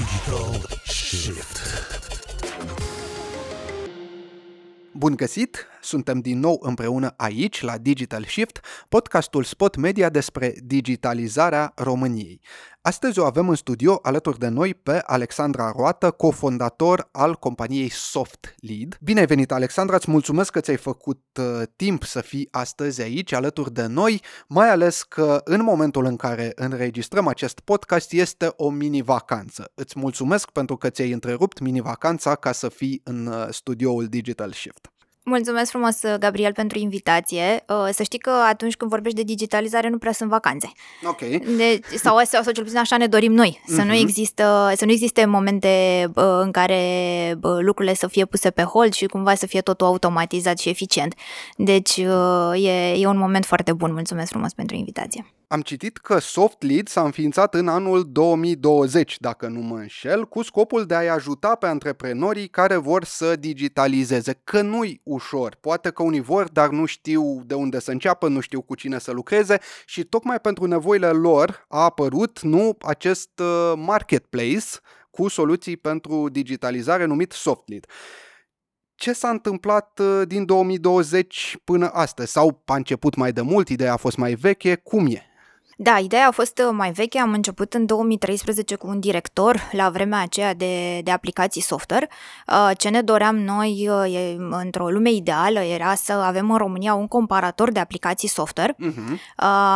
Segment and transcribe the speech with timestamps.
[0.00, 1.58] Digital Shift.
[4.92, 5.66] Bun găsit!
[5.80, 12.40] Suntem din nou împreună aici, la Digital Shift, podcastul Spot Media despre digitalizarea României.
[12.82, 18.98] Astăzi o avem în studio alături de noi pe Alexandra Roată, cofondator al companiei SoftLead.
[19.00, 23.32] Bine ai venit, Alexandra, îți mulțumesc că ți-ai făcut uh, timp să fii astăzi aici,
[23.32, 28.70] alături de noi, mai ales că în momentul în care înregistrăm acest podcast este o
[28.70, 29.70] mini-vacanță.
[29.74, 34.90] Îți mulțumesc pentru că ți-ai întrerupt mini-vacanța ca să fii în uh, studioul Digital Shift.
[35.24, 37.64] Mulțumesc frumos, Gabriel, pentru invitație.
[37.68, 40.72] Uh, să știi că atunci când vorbești de digitalizare nu prea sunt vacanțe.
[41.04, 41.18] Ok.
[41.56, 43.60] De, sau, sau, sau cel puțin așa ne dorim noi.
[43.66, 43.84] Să, uh-huh.
[43.84, 46.82] nu, există, să nu existe momente uh, în care
[47.42, 51.14] uh, lucrurile să fie puse pe hold și cumva să fie totul automatizat și eficient.
[51.56, 51.96] Deci
[52.54, 53.92] e, e un moment foarte bun.
[53.92, 55.24] Mulțumesc frumos pentru invitație.
[55.52, 60.84] Am citit că SoftLead s-a înființat în anul 2020, dacă nu mă înșel, cu scopul
[60.84, 65.56] de a-i ajuta pe antreprenorii care vor să digitalizeze, că nu-i ușor.
[65.60, 68.98] Poate că unii vor, dar nu știu de unde să înceapă, nu știu cu cine
[68.98, 74.66] să lucreze și tocmai pentru nevoile lor a apărut nu acest uh, marketplace
[75.10, 77.86] cu soluții pentru digitalizare numit SoftLead
[79.00, 82.32] ce s-a întâmplat uh, din 2020 până astăzi?
[82.32, 85.29] Sau a început mai de mult, ideea a fost mai veche, cum e?
[85.82, 89.90] Da, ideea a fost uh, mai veche, am început în 2013 cu un director la
[89.90, 92.08] vremea aceea de, de aplicații software.
[92.46, 97.08] Uh, ce ne doream noi uh, într-o lume ideală era să avem în România un
[97.08, 99.16] comparator de aplicații software, uh-huh.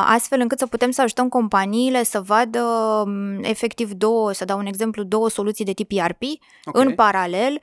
[0.06, 2.60] astfel încât să putem să ajutăm companiile să vadă
[3.06, 6.22] um, efectiv două, să dau un exemplu, două soluții de tip ERP
[6.64, 6.84] okay.
[6.84, 7.60] în paralel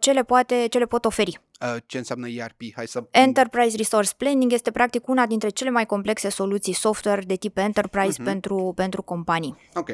[0.00, 1.40] ce le, poate, ce le pot oferi.
[1.62, 2.60] Uh, ce înseamnă ERP.
[2.74, 3.04] Hai să...
[3.10, 8.22] Enterprise Resource Planning este practic una dintre cele mai complexe soluții software de tip enterprise
[8.22, 8.24] uh-huh.
[8.24, 9.56] pentru, pentru companii.
[9.74, 9.90] Ok.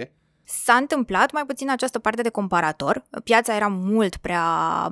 [0.50, 3.04] S-a întâmplat mai puțin această parte de comparator.
[3.24, 4.46] Piața era mult prea,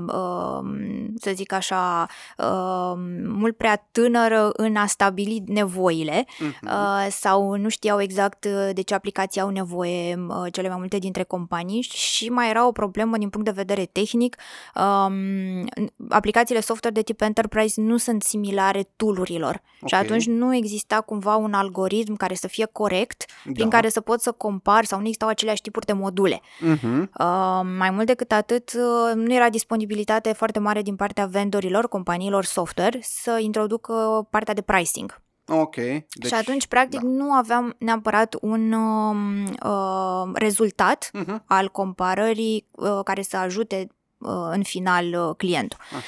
[0.07, 0.69] uh,
[1.17, 2.07] să zic așa,
[2.39, 2.93] uh,
[3.25, 7.09] mult prea tânără în a stabili nevoile uh-huh.
[7.09, 11.81] sau nu știau exact de ce aplicații au nevoie uh, cele mai multe dintre companii
[11.81, 14.37] și mai era o problemă din punct de vedere tehnic.
[14.75, 15.65] Um,
[16.09, 19.89] aplicațiile software de tip enterprise nu sunt similare toolurilor okay.
[19.89, 23.53] și atunci nu exista cumva un algoritm care să fie corect, da.
[23.53, 26.41] prin care să pot să compar sau nu existau acele aceleași tipuri de module.
[26.41, 27.09] Uh-huh.
[27.19, 32.45] Uh, mai mult decât atât, uh, nu era disponibilitate foarte mare din partea vendorilor, companiilor
[32.45, 35.21] software, să introducă partea de pricing.
[35.49, 35.75] Ok.
[35.75, 37.09] Deci, și atunci, practic, da.
[37.09, 41.37] nu aveam neapărat un um, uh, rezultat uh-huh.
[41.47, 45.79] al comparării uh, care să ajute uh, în final uh, clientul.
[45.93, 45.99] Uh.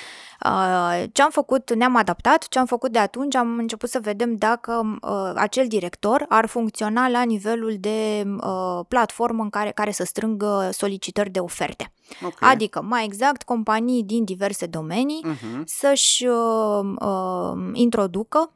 [0.44, 4.36] Uh, ce am făcut, ne-am adaptat, ce am făcut de atunci, am început să vedem
[4.36, 10.04] dacă uh, acel director ar funcționa la nivelul de uh, platformă în care, care să
[10.04, 11.92] strângă solicitări de oferte.
[12.22, 12.52] Okay.
[12.52, 15.64] Adică, mai exact, companii din diverse domenii uh-huh.
[15.64, 18.52] să-și uh, uh, introducă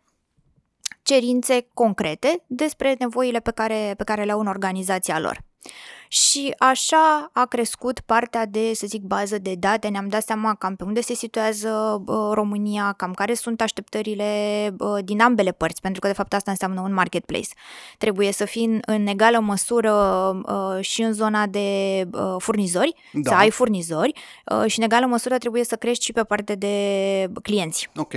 [1.02, 5.42] cerințe concrete despre nevoile pe care, pe care le au în organizația lor.
[6.12, 10.76] Și așa a crescut partea de, să zic, bază de date, ne-am dat seama cam
[10.76, 14.24] pe unde se situează uh, România, cam care sunt așteptările
[14.78, 17.48] uh, din ambele părți, pentru că de fapt asta înseamnă un marketplace.
[17.98, 19.92] Trebuie să fii în, în egală măsură
[20.48, 21.68] uh, și în zona de
[22.12, 23.30] uh, furnizori, da.
[23.30, 24.12] să ai furnizori
[24.46, 27.88] uh, și în egală măsură trebuie să crești și pe partea de clienți.
[27.96, 28.12] Ok.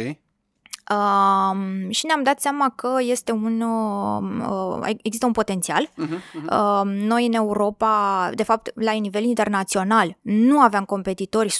[0.91, 5.89] Uh, și ne-am dat seama că este un uh, există un potențial.
[5.89, 6.49] Uh-huh, uh-huh.
[6.49, 11.55] Uh, noi în Europa, de fapt la nivel internațional, nu aveam competitori 100%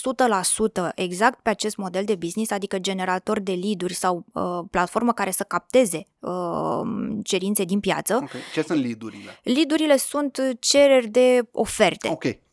[0.94, 5.44] exact pe acest model de business, adică generator de lead-uri sau uh, platformă care să
[5.44, 6.80] capteze uh,
[7.22, 8.14] cerințe din piață.
[8.14, 8.40] Okay.
[8.52, 9.40] Ce sunt lead-urile?
[9.42, 12.08] Lead-urile sunt cereri de oferte.
[12.08, 12.44] Okay.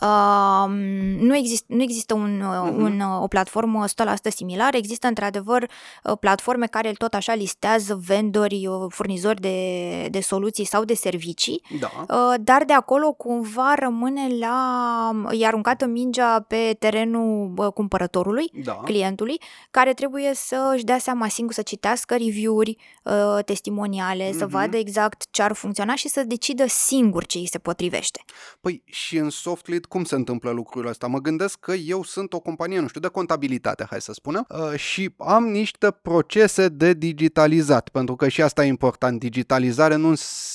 [0.00, 0.70] Uh,
[1.18, 2.76] nu, exist, nu există un, uh-huh.
[2.76, 3.90] un, uh, o platformă 100%
[4.28, 10.84] similară, există într-adevăr uh, platforme care tot așa listează vendori, furnizori de, de soluții sau
[10.84, 11.90] de servicii, da.
[12.40, 18.72] dar de acolo cumva rămâne la, e aruncată mingea pe terenul cumpărătorului, da.
[18.72, 19.40] clientului,
[19.70, 22.76] care trebuie să își dea seama singur să citească review-uri
[23.44, 24.36] testimoniale, uh-huh.
[24.36, 24.52] să mhm.
[24.52, 28.24] vadă exact ce ar funcționa și să decidă singur ce îi se potrivește.
[28.60, 29.30] Păi și în
[29.80, 31.06] software cum se întâmplă lucrul ăsta?
[31.06, 34.78] Mă gândesc că eu sunt o companie, nu știu, de contabilitate, hai să spunem, uh,
[34.78, 39.18] și am niște procese de digitalizat, pentru că și asta e important.
[39.18, 40.14] Digitalizare nu,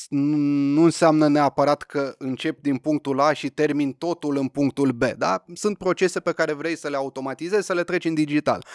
[0.09, 5.43] nu înseamnă neapărat că încep din punctul A și termin totul în punctul B, da?
[5.53, 8.65] Sunt procese pe care vrei să le automatizezi, să le treci în digital.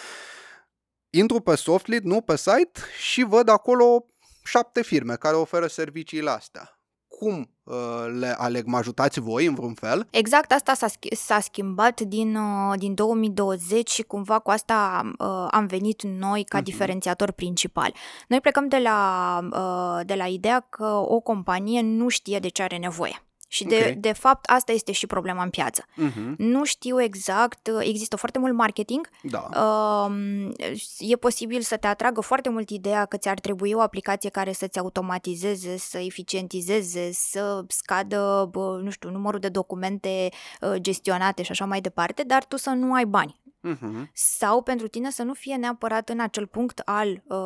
[1.09, 2.79] Intru pe SoftLead, nu pe site,
[3.11, 4.05] și văd acolo
[4.43, 6.80] șapte firme care oferă serviciile astea
[7.25, 7.75] cum uh,
[8.19, 8.65] le aleg?
[8.65, 10.07] Mă ajutați voi în vreun fel?
[10.11, 15.47] Exact asta s-a, schi- s-a schimbat din, uh, din 2020 și cumva cu asta uh,
[15.51, 16.65] am venit noi ca Mhm.
[16.65, 17.93] diferențiator principal.
[18.27, 22.63] Noi plecăm de la, uh, de la ideea că o companie nu știe de ce
[22.63, 23.23] are nevoie.
[23.51, 23.93] Și de, Ok.
[23.95, 25.85] de fapt asta este și problema în piață.
[25.85, 26.35] Uh-huh.
[26.37, 29.49] Nu știu exact, uh, există foarte mult marketing, Da.
[29.61, 30.53] Um,
[30.99, 34.79] e posibil să te atragă foarte mult ideea că ți-ar trebui o aplicație care să-ți
[34.79, 40.29] automatizeze, să eficientizeze, să scadă, bă, nu știu, numărul de documente
[40.61, 43.39] uh, gestionate și așa mai departe, dar tu să nu ai bani.
[43.69, 44.09] Uh-huh.
[44.13, 47.37] Sau pentru tine să nu fie neapărat în acel punct al uh,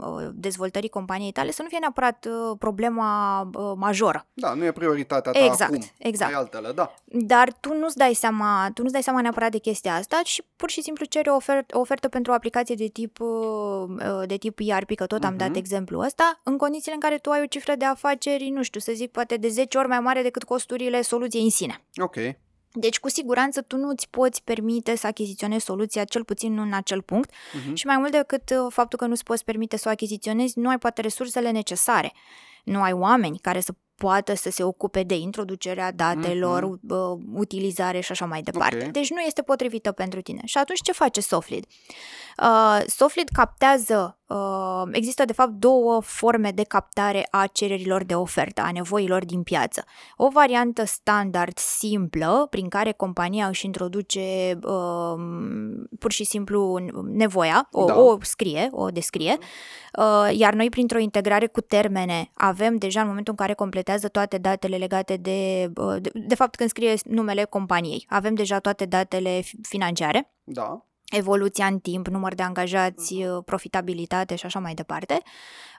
[0.00, 4.26] uh, dezvoltării companiei tale, să nu fie neapărat uh, problema uh, majoră.
[4.32, 5.84] Da, nu e prioritatea ta Exact, acum.
[5.98, 6.32] exact.
[6.32, 6.94] Ai altele, da.
[7.04, 10.70] Dar tu nu-ți dai seama, tu nu-ți dai seama neapărat de chestia asta și pur
[10.70, 13.28] și simplu ceri o, ofer- o ofertă pentru o aplicație de tip, uh,
[13.88, 15.38] uh, de tip ERP, că tot am Mhm.
[15.38, 18.80] dat exemplul ăsta, în condițiile în care tu ai o cifră de afaceri, nu știu,
[18.80, 21.84] să zic, poate de 10 ori mai mare decât costurile soluției în sine.
[22.02, 22.16] Ok.
[22.72, 27.02] Deci, cu siguranță, tu nu-ți poți permite să achiziționezi soluția, cel puțin nu în acel
[27.02, 27.74] punct, Mhm.
[27.74, 30.78] și mai mult decât uh, faptul că nu-ți poți permite să o achiziționezi, nu ai
[30.78, 32.12] poate resursele necesare.
[32.64, 36.94] Nu ai oameni care să poată să se ocupe de introducerea datelor, Mhm.
[36.94, 38.84] uh, utilizare și așa mai departe.
[38.84, 38.90] Ok.
[38.90, 40.40] Deci nu este potrivită pentru tine.
[40.44, 41.64] Și atunci ce face Softlead?
[42.38, 44.21] Uh, Softlead captează, uh,
[44.92, 49.84] există de fapt două forme de captare a cererilor de ofertă, a nevoilor din piață.
[50.16, 55.14] O variantă standard, simplă, prin care compania își introduce uh,
[55.98, 56.78] pur și simplu
[57.12, 57.98] nevoia, o, Da.
[57.98, 59.38] o scrie, o descrie,
[59.98, 64.38] uh, iar noi printr-o integrare cu termene avem deja în momentul în care completează toate
[64.38, 69.40] datele legate de, uh, de, de fapt când scrie numele companiei, avem deja toate datele
[69.40, 70.86] fi- financiare, Da.
[71.16, 75.22] Evoluția în timp, număr de angajați, uh, profitabilitate și așa mai departe.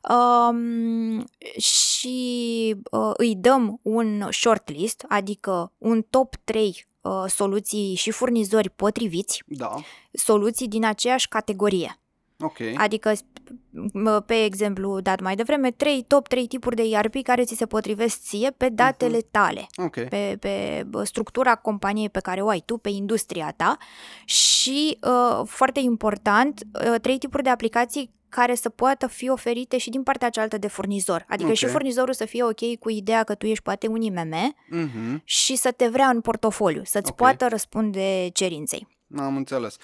[0.10, 1.26] Um,
[1.58, 9.44] și uh, îi dăm un shortlist, adică un top 3 uh, soluții și furnizori potriviți,
[9.46, 9.76] Da.
[10.12, 11.98] soluții din aceeași categorie.
[12.44, 12.58] Ok.
[12.76, 17.56] Adică, m- pe exemplu dat mai devreme, trei, top 3 tipuri de ERP care ți
[17.56, 19.92] se potrivesc ție pe datele tale Ok.
[20.08, 23.78] pe, pe bă, structura companiei pe care o ai tu, pe industria ta
[24.26, 29.90] și, uh, foarte important, uh, trei tipuri de aplicații care să poată fi oferite și
[29.90, 31.26] din partea cealaltă de furnizor.
[31.28, 31.56] Adică Ok.
[31.56, 35.22] și furnizorul să fie ok cu ideea că tu ești poate un IMM Mhm.
[35.24, 37.16] și să te vrea în portofoliu, să-ți Ok.
[37.16, 38.88] poată răspunde cerinței.
[39.18, 39.78] Am înțeles.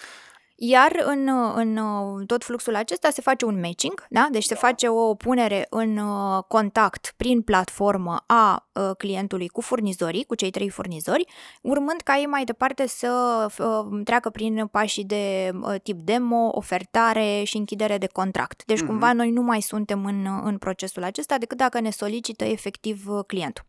[0.62, 1.80] Iar în, în
[2.26, 4.28] tot fluxul acesta se face un matching, da?
[4.32, 10.24] deci se face o punere în uh, contact prin platformă a uh, clientului cu furnizorii,
[10.24, 11.26] cu cei trei furnizori,
[11.62, 17.44] urmând ca ei mai departe să uh, treacă prin pașii de uh, tip demo, ofertare
[17.44, 18.66] și închidere de contract.
[18.66, 18.88] Deci Mhm.
[18.88, 23.20] cumva noi nu mai suntem în, în procesul acesta decât dacă ne solicită efectiv uh,
[23.28, 23.66] clientul.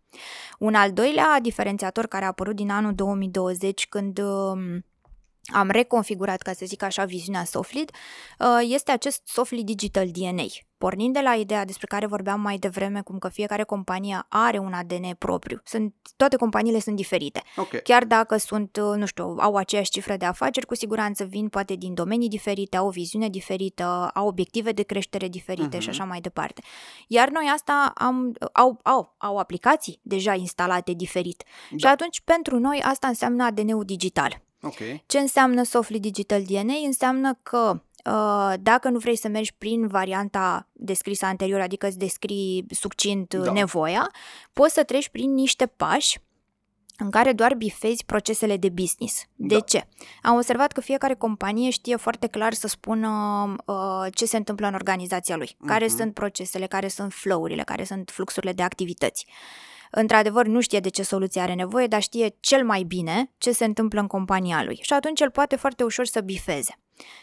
[0.59, 4.85] Un al doilea diferențiator care a apărut din anul 2020 când um,
[5.53, 7.91] am reconfigurat, ca să zic așa, viziunea Softlead,
[8.39, 10.45] uh, este acest Softlead Digital DNA.
[10.79, 14.73] Pornind de la ideea despre care vorbeam mai devreme, cum că fiecare companie are un
[14.73, 15.61] ADN propriu.
[15.65, 17.43] Sunt, toate companiile sunt diferite.
[17.57, 17.83] Ok.
[17.83, 21.75] Chiar dacă sunt, uh, nu știu, au aceeași cifră de afaceri, cu siguranță vin poate
[21.75, 25.81] din domenii diferite, au o viziune diferită, au obiective de creștere diferite Mhm.
[25.81, 26.63] și așa mai departe.
[27.07, 31.45] Iar noi asta am, au, au, au aplicații deja instalate diferit.
[31.69, 31.91] Și Da.
[31.91, 34.43] atunci, pentru noi, asta înseamnă ADN-ul digital.
[34.63, 34.77] Ok.
[35.07, 36.75] Ce înseamnă Softly Digital DNA?
[36.87, 42.67] Înseamnă că uh, dacă nu vrei să mergi prin varianta descrisă anterior, adică îți descrii
[42.71, 43.43] succint Da.
[43.43, 43.53] da.
[43.53, 44.11] nevoia,
[44.53, 46.19] poți să treci prin niște pași
[47.03, 49.25] în care doar bifezi procesele de business.
[49.35, 49.61] De Da.
[49.61, 49.87] ce?
[50.23, 53.09] Am observat că fiecare companie știe foarte clar să spună
[53.67, 55.97] uh, ce se întâmplă în organizația lui, care Mhm.
[55.97, 59.27] sunt procesele, care sunt flow-urile, care sunt fluxurile de activități.
[59.91, 63.65] Într-adevăr, nu știe de ce soluție are nevoie, dar știe cel mai bine ce se
[63.65, 66.79] întâmplă în compania lui și atunci el poate foarte ușor să bifeze.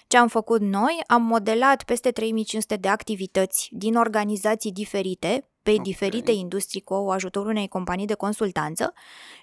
[0.07, 0.99] Ce am făcut noi?
[1.07, 5.79] Am modelat peste 3500 de activități din organizații diferite, pe Ok.
[5.79, 5.91] okay.
[5.91, 8.93] diferite industrii cu ajutorul unei companii de consultanță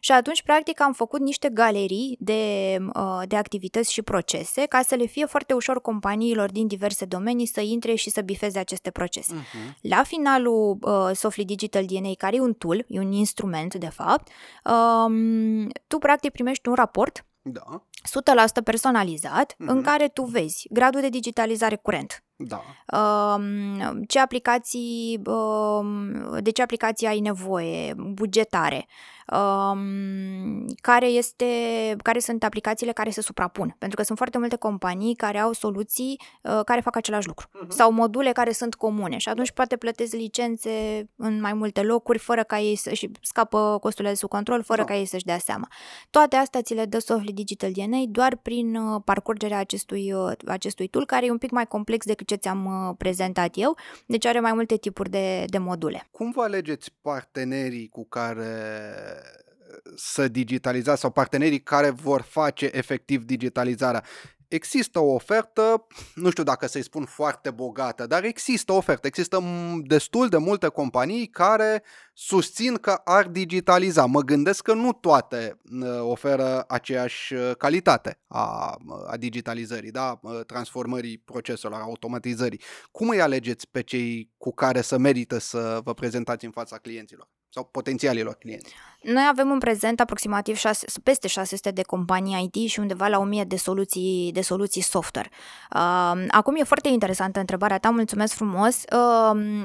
[0.00, 4.95] și atunci, practic, am făcut niște galerii de, uh, de activități și procese ca să
[4.95, 9.33] le fie foarte ușor companiilor din diverse domenii să intre și să bifeze aceste procese.
[9.35, 9.76] Mhm.
[9.81, 14.28] La finalul uh, Softly Digital DNA, care e un tool, e un instrument de fapt,
[14.64, 17.83] um, tu practic primești un raport Da.
[18.08, 19.70] 100% personalizat Mhm.
[19.70, 22.62] în care tu vezi gradul de digitalizare curent, Da.
[22.99, 28.87] um, ce aplicații, um, de ce aplicații ai nevoie, bugetare,
[29.32, 31.46] um, care, este,
[32.02, 33.76] care sunt aplicațiile care se suprapun.
[33.78, 37.46] Pentru că sunt foarte multe companii care au soluții uh, care fac același lucru.
[37.49, 37.68] Uh-huh.
[37.68, 42.42] Sau module care sunt comune și atunci poate plătesc licențe în mai multe locuri fără
[42.42, 44.87] ca ei să și scapă costurile de sub control, fără no.
[44.87, 45.68] ca ei să-și dea seama.
[46.11, 50.88] Toate astea ți le dă Softly Digital DNA doar prin uh, parcurgerea acestui, uh, acestui
[50.88, 54.40] tool, care e un pic mai complex decât ce ți-am uh, prezentat eu, deci are
[54.40, 56.08] mai multe tipuri de, de module.
[56.10, 58.46] Cum vă alegeți partenerii cu care
[59.96, 64.04] să digitalizați sau partenerii care vor face efectiv digitalizarea.
[64.48, 69.06] Există o ofertă, nu știu dacă să-i spun foarte bogată, dar există o ofertă.
[69.06, 69.42] Există
[69.82, 71.82] destul de multe companii care
[72.12, 74.04] susțin că ar digitaliza.
[74.04, 75.60] Mă gândesc că nu toate
[76.00, 80.20] oferă aceeași uh, calitate a, a digitalizării, da?
[80.46, 82.60] transformării proceselor, automatizării.
[82.90, 87.28] Cum îi alegeți pe cei cu care să merită să vă prezentați în fața clienților?
[87.54, 88.75] Sau potențialilor clienți?
[89.02, 93.44] Noi avem în prezent aproximativ 6, peste 600 de companii IT și undeva la 1000
[93.44, 95.30] de soluții, de soluții software.
[95.75, 98.82] Uh, acum e foarte interesantă întrebarea ta, mulțumesc frumos.
[98.92, 99.62] Uh,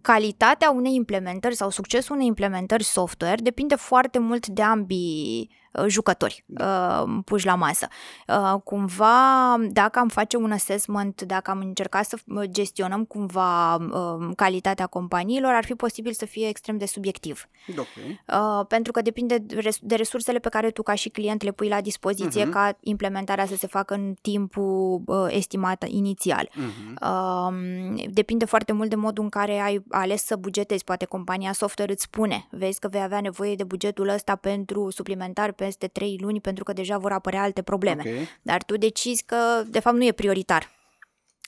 [0.00, 6.44] calitatea unei implementări sau succesul unei implementări software depinde foarte mult de ambii Uh, jucători
[6.46, 7.04] da.
[7.06, 7.88] uh, puși la masă.
[8.28, 14.86] Uh, cumva, dacă am face un assessment, dacă am încercat să gestionăm cumva uh, calitatea
[14.86, 17.48] companiilor, ar fi posibil să fie extrem de subiectiv.
[17.70, 18.20] Okay.
[18.40, 19.38] Uh, pentru că depinde
[19.80, 22.50] de resursele pe care tu ca și client le pui la dispoziție uh-huh.
[22.50, 26.48] ca implementarea să se facă în timpul uh, estimat inițial.
[26.48, 27.02] Uh-huh.
[27.02, 30.84] Uh, depinde foarte mult de modul în care ai ales să bugetezi.
[30.84, 35.52] Poate compania software îți spune, vezi că vei avea nevoie de bugetul ăsta pentru suplimentar
[35.68, 38.02] peste trei luni pentru că deja vor apărea alte probleme.
[38.06, 38.28] Okay.
[38.42, 40.77] Dar tu decizi că de fapt nu e prioritar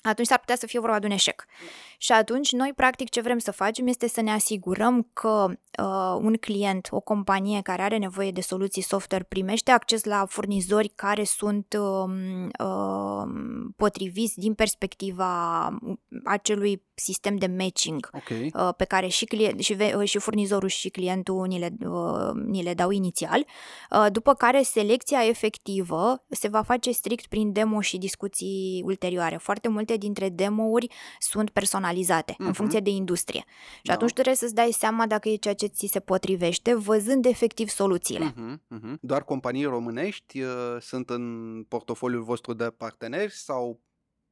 [0.02, 1.44] atunci s-ar putea să fie vorba de un eșec.
[1.98, 5.46] Și atunci noi, practic, ce vrem să facem este să ne asigurăm că
[5.82, 10.92] uh, un client, o companie care are nevoie de soluții software, primește acces la furnizori
[10.94, 12.12] care sunt uh,
[12.58, 13.28] uh,
[13.76, 15.68] potriviți din perspectiva
[16.24, 18.50] acelui sistem de matching okay.
[18.54, 22.62] uh, pe care și, client, și, uh, și furnizorul și clientul ni le, uh, ni
[22.62, 23.44] le dau inițial,
[23.90, 29.36] uh, după care selecția efectivă se va face strict prin demo și discuții ulterioare.
[29.36, 32.38] Foarte multe dintre demo-uri sunt personalizate uh-huh.
[32.38, 32.54] în mhm.
[32.54, 33.44] funcție de industrie.
[33.76, 33.92] Și da.
[33.92, 38.32] atunci trebuie să-ți dai seama dacă e ceea ce ți se potrivește, văzând efectiv soluțiile.
[38.32, 38.94] Uh-huh, uh-huh.
[39.00, 43.80] Doar companii românești uh, sunt în portofoliul vostru de parteneri sau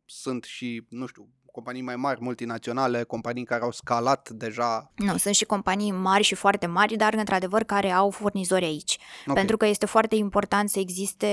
[0.04, 4.90] sunt și, nu știu, companii mai mari, multinaționale, companii care au scalat deja?
[4.94, 8.98] Nu, sunt și companii mari și foarte mari, dar într-adevăr care au furnizori aici.
[9.20, 9.34] Okay.
[9.34, 11.26] Pentru că este foarte important să existe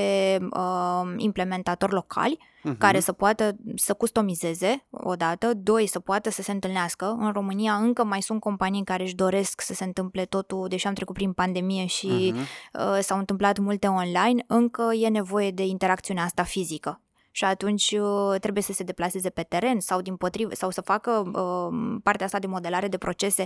[0.51, 2.77] uh, implementatori locali uh-huh.
[2.77, 7.15] care să poată să customizeze odată, doi, să poată să se întâlnească.
[7.19, 10.93] În România încă mai sunt companii care își doresc să se întâmple totul, deși am
[10.93, 12.79] trecut prin pandemie și uh-huh.
[12.79, 16.99] uh, s-au întâmplat multe online, încă e nevoie de interacțiunea asta fizică
[17.35, 21.31] și atunci uh, trebuie să se deplaseze pe teren sau din potrivă, sau să facă
[21.33, 23.41] uh, partea asta de modelare de procese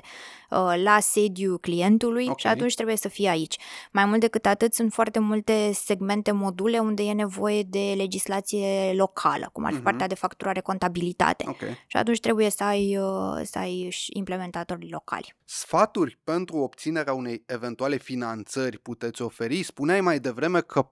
[0.49, 2.35] uh, la sediu clientului okay.
[2.37, 3.57] și atunci trebuie să fie aici.
[3.91, 9.49] Mai mult decât atât, sunt foarte multe segmente, module unde e nevoie de legislație locală,
[9.53, 9.83] cum ar fi uh-huh.
[9.83, 11.45] partea de facturare, contabilitate.
[11.47, 11.83] Okay.
[11.87, 15.35] Și atunci trebuie să ai, uh, să ai implementatori locali.
[15.43, 19.63] Sfaturi pentru obținerea unei eventuale finanțări puteți oferi?
[19.63, 20.91] Spuneai mai devreme că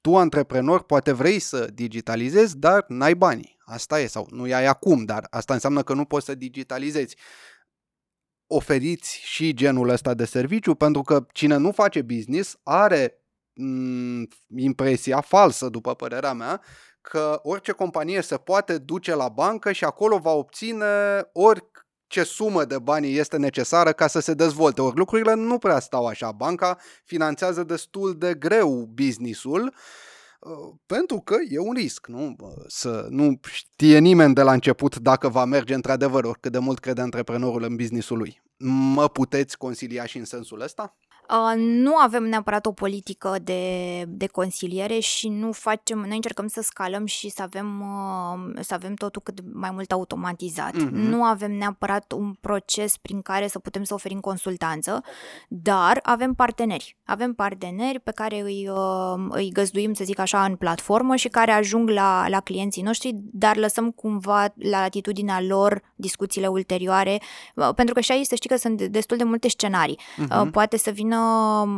[0.00, 3.56] tu, antreprenor, poate vrei să digitalizezi, dar n-ai bani.
[3.64, 7.16] Asta e, sau nu ai acum, dar asta înseamnă că nu poți să digitalizezi.
[8.46, 14.28] Oferiți și genul ăsta de serviciu, pentru că cine nu face business are m- mm,
[14.56, 16.62] impresia falsă, după părerea mea,
[17.00, 20.86] că orice companie se poate duce la bancă și acolo va obține
[21.32, 21.70] ori
[22.08, 24.80] ce sumă de bani este necesară ca să se dezvolte.
[24.80, 26.32] Ori lucrurile nu prea stau așa.
[26.32, 29.74] Banca finanțează destul de greu businessul
[30.40, 32.36] uh, pentru că e un risc, nu?
[32.66, 37.00] Să nu știe nimeni de la început dacă va merge într-adevăr, oricât de mult crede
[37.00, 38.42] antreprenorul în businessul lui.
[38.94, 40.96] Mă puteți consilia și în sensul ăsta?
[41.30, 46.60] Uh, nu avem neapărat o politică de, de consiliere și nu facem, noi încercăm să
[46.62, 50.72] scalăm și să avem, uh, să avem totul cât mai mult automatizat.
[50.72, 50.90] Mm-hmm.
[50.90, 55.02] Nu avem neapărat un proces prin care să putem să oferim consultanță,
[55.48, 56.96] dar avem parteneri.
[57.04, 61.50] Avem parteneri pe care îi, uh, îi găzduim, să zic așa, în platformă și care
[61.50, 67.20] ajung la, la clienții noștri, dar lăsăm cumva la atitudinea lor discuțiile ulterioare,
[67.54, 69.98] uh, pentru că și aici să știi că sunt destul de multe scenarii.
[69.98, 70.42] Mm-hmm.
[70.42, 71.17] Uh, poate să vină vină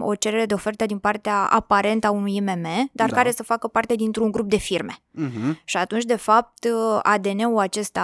[0.00, 3.16] o cerere de ofertă din partea aparentă a unui IMM, dar Da.
[3.16, 4.96] care să facă parte dintr-un grup de firme.
[5.10, 5.60] Mhm.
[5.64, 6.66] Și atunci, de fapt,
[7.02, 8.02] ADN-ul acesta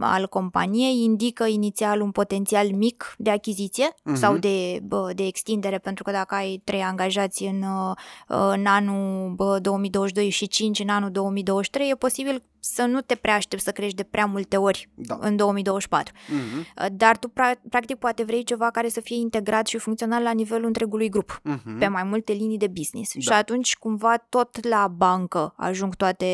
[0.00, 4.14] al companiei indică inițial un potențial mic de achiziție Mhm.
[4.16, 9.32] sau de, bă, de extindere, pentru că dacă ai trei angajați în, uh, în anul
[9.34, 13.70] bă, 2022 și 5 în anul 2023, e posibil să nu te prea aștepți să
[13.72, 15.16] crești de prea multe ori Da.
[15.20, 16.12] în 2024.
[16.28, 16.66] Mhm.
[16.96, 20.66] Dar tu, pra- practic, poate vrei ceva care să fie integrat și funcțional la nivelul
[20.66, 21.78] întregului grup Mhm.
[21.78, 23.12] pe mai multe linii de business.
[23.14, 23.20] Da.
[23.20, 26.26] Și atunci cumva tot la bancă ajung toate,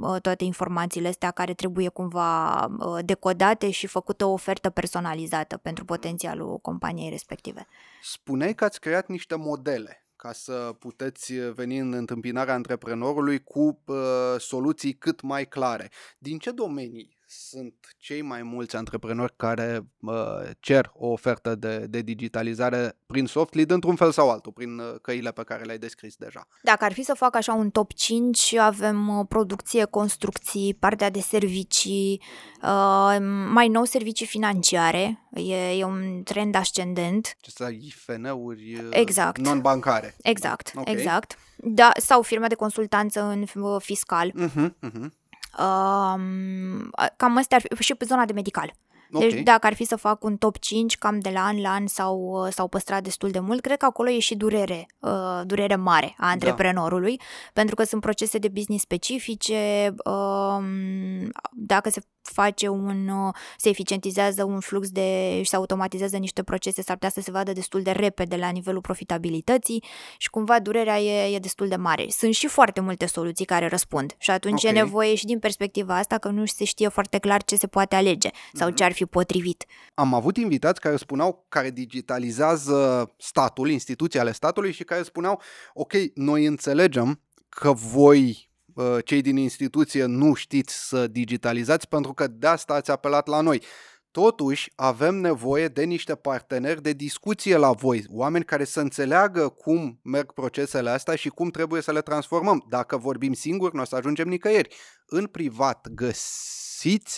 [0.00, 5.84] uh, toate informațiile astea care trebuie cumva uh, decodate și făcută o ofertă personalizată pentru
[5.84, 7.66] potențialul companiei respective.
[8.02, 13.96] Spuneai că ați creat niște modele ca să puteți veni în întâmpinarea antreprenorului cu uh,
[14.38, 15.90] soluții cât mai clare.
[16.18, 20.14] Din ce domenii sunt cei mai mulți antreprenori care uh,
[20.60, 24.94] cer o ofertă de, de digitalizare prin soft lead într-un fel sau altul, prin uh,
[25.02, 26.46] căile pe care le-ai descris deja?
[26.62, 31.20] Dacă ar fi să fac așa un top 5, avem uh, producție, construcții, partea de
[31.20, 32.22] servicii,
[32.62, 33.16] uh,
[33.52, 37.36] mai nou servicii financiare, e, e un trend ascendent.
[37.40, 39.38] Ce să ai IFN-uri uh, Exact.
[39.38, 40.16] non-bancare.
[40.22, 40.88] Exact, Ok.
[40.88, 41.38] exact.
[41.56, 44.30] Da, sau firme de consultanță în uh, fiscal.
[44.34, 45.12] Mhm, mhm.
[45.58, 48.74] Um, cam astea ar fi, și pe zona de medical.
[49.12, 49.20] Ok.
[49.20, 51.86] Deci dacă ar fi să fac un top 5, cam de la an la an
[51.86, 56.14] s-au, s-au păstrat destul de mult, cred că acolo e și durere, uh, durere mare
[56.18, 56.26] Da.
[56.26, 57.20] a antreprenorului,
[57.52, 64.44] pentru că sunt procese de business specifice, um, dacă se face un, uh, se eficientizează
[64.44, 67.90] un flux de și se automatizează niște procese, s-ar putea să se vadă destul de
[67.90, 69.84] repede la nivelul profitabilității
[70.18, 72.06] și cumva durerea e, e destul de mare.
[72.08, 74.70] Sunt și foarte multe soluții care răspund și atunci Ok.
[74.70, 77.94] e nevoie și din perspectiva asta că nu se știe foarte clar ce se poate
[77.94, 78.76] alege sau Mhm.
[78.76, 79.64] ce ar fi potrivit.
[79.94, 85.40] Am avut invitați care spuneau, care digitalizează statul, instituții ale statului și care spuneau,
[85.74, 92.26] ok, noi înțelegem că voi, uh, cei din instituție, nu știți să digitalizați pentru că
[92.26, 93.62] de asta ați apelat la noi.
[94.10, 100.00] Totuși, avem nevoie de niște parteneri de discuție la voi, oameni care să înțeleagă cum
[100.02, 102.64] merg procesele astea și cum trebuie să le transformăm.
[102.68, 104.74] Dacă vorbim singuri, nu o să ajungem nicăieri.
[105.06, 106.65] În privat, găsiți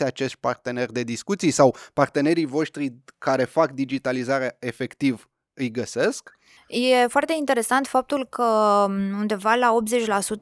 [0.04, 6.37] acești parteneri de discuții sau partenerii voștri care fac digitalizarea efectiv îi găsesc?
[6.68, 8.44] E foarte interesant faptul că
[8.88, 9.76] m, undeva la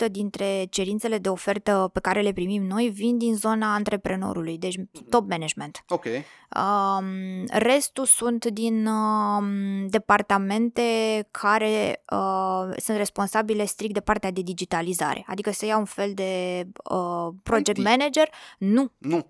[0.07, 4.77] 80% dintre cerințele de ofertă pe care le primim noi vin din zona antreprenorului, deci
[5.09, 5.85] top management.
[5.89, 6.05] Ok.
[6.05, 10.83] Um, restul sunt din um, departamente
[11.31, 16.63] care uh, sunt responsabile strict de partea de digitalizare, adică să ia un fel de
[16.91, 17.85] uh, project IT.
[17.85, 18.29] manager.
[18.59, 19.27] Nu, Nu.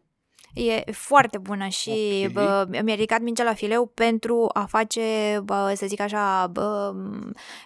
[0.57, 2.33] E foarte bună și Ok.
[2.33, 5.01] bă, mi-a ridicat mingea la fileu pentru a face,
[5.45, 6.95] bă, să zic așa, bă,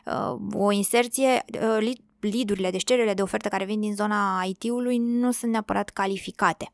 [0.06, 1.44] uh, o inserție.
[1.54, 5.88] uh, lead- Lead-urile, deci cererile de ofertă care vin din zona IT-ului nu sunt neapărat
[5.88, 6.72] calificate.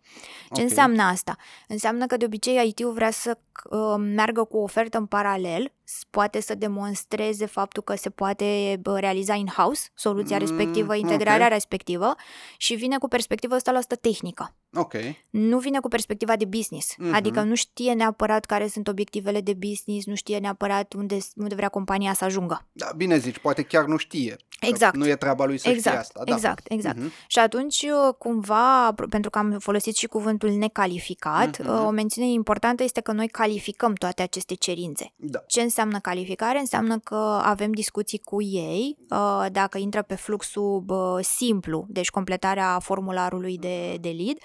[0.53, 0.69] Ce Ok.
[0.69, 1.37] înseamnă asta?
[1.69, 3.39] Înseamnă că de obicei IT-ul vrea să
[3.71, 5.71] uh, meargă cu o ofertă în paralel, s-
[6.11, 11.01] poate să demonstreze faptul că se poate bă, realiza in-house soluția Mm, respectivă, ok.
[11.01, 12.15] integrarea respectivă
[12.57, 13.61] și vine cu perspectivă 100%
[14.01, 14.95] tehnică Ok.
[15.31, 16.95] nu vine cu perspectiva de business.
[16.99, 17.15] Mhm.
[17.15, 21.69] Adică nu știe neapărat care sunt obiectivele de business, nu știe neapărat unde, unde vrea
[21.69, 22.67] compania să ajungă.
[22.73, 24.37] Da, bine zici, poate chiar nu știe.
[24.61, 24.97] Că Exact.
[24.97, 26.23] Nu e treaba lui să exact, știe asta.
[26.25, 26.35] Da.
[26.35, 26.97] exact, exact.
[26.99, 27.13] Mhm.
[27.27, 31.71] Și atunci, uh, cumva, pr- pentru că am folosit și cuvântul necalificat, Mhm.
[31.71, 35.13] uh, o mențiune importantă este că noi calificăm toate aceste cerințe.
[35.17, 35.39] Da.
[35.47, 36.59] Ce înseamnă calificare?
[36.59, 42.79] Înseamnă că avem discuții cu ei, uh, dacă intră pe fluxul bă, simplu, deci completarea
[42.79, 44.37] formularului de, de lead,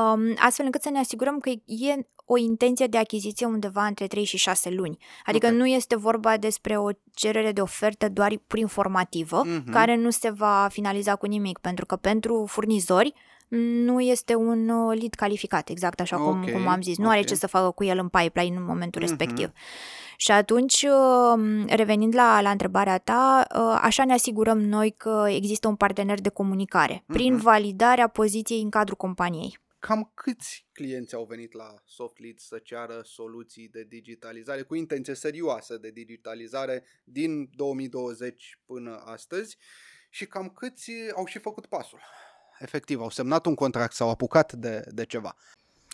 [0.00, 4.24] um, astfel încât să ne asigurăm că e o intenție de achiziție undeva între 3
[4.24, 4.98] și 6 luni.
[5.24, 5.52] Adică Ok.
[5.52, 9.70] nu este vorba despre o cerere de ofertă doar informativă, Mhm.
[9.70, 13.14] care nu se va finaliza cu nimic, pentru că pentru furnizori
[13.84, 16.98] nu este un uh, lead calificat, exact așa cum, Ok, cum am zis.
[16.98, 17.26] Nu are ok.
[17.26, 19.10] ce să facă cu el în pipeline în momentul Mhm.
[19.10, 19.50] respectiv.
[20.22, 25.68] Și atunci, uh, revenind la, la întrebarea ta, uh, așa ne asigurăm noi că există
[25.68, 27.42] un partener de comunicare, prin Mhm.
[27.42, 29.58] validarea poziției în cadrul companiei.
[29.78, 35.76] Cam câți clienți au venit la SoftLead să ceară soluții de digitalizare cu intenție serioasă
[35.78, 39.56] de digitalizare din 2020 până astăzi
[40.10, 42.00] și cam câți au și făcut pasul?
[42.58, 45.36] Efectiv, au semnat un contract sau au apucat de, de ceva.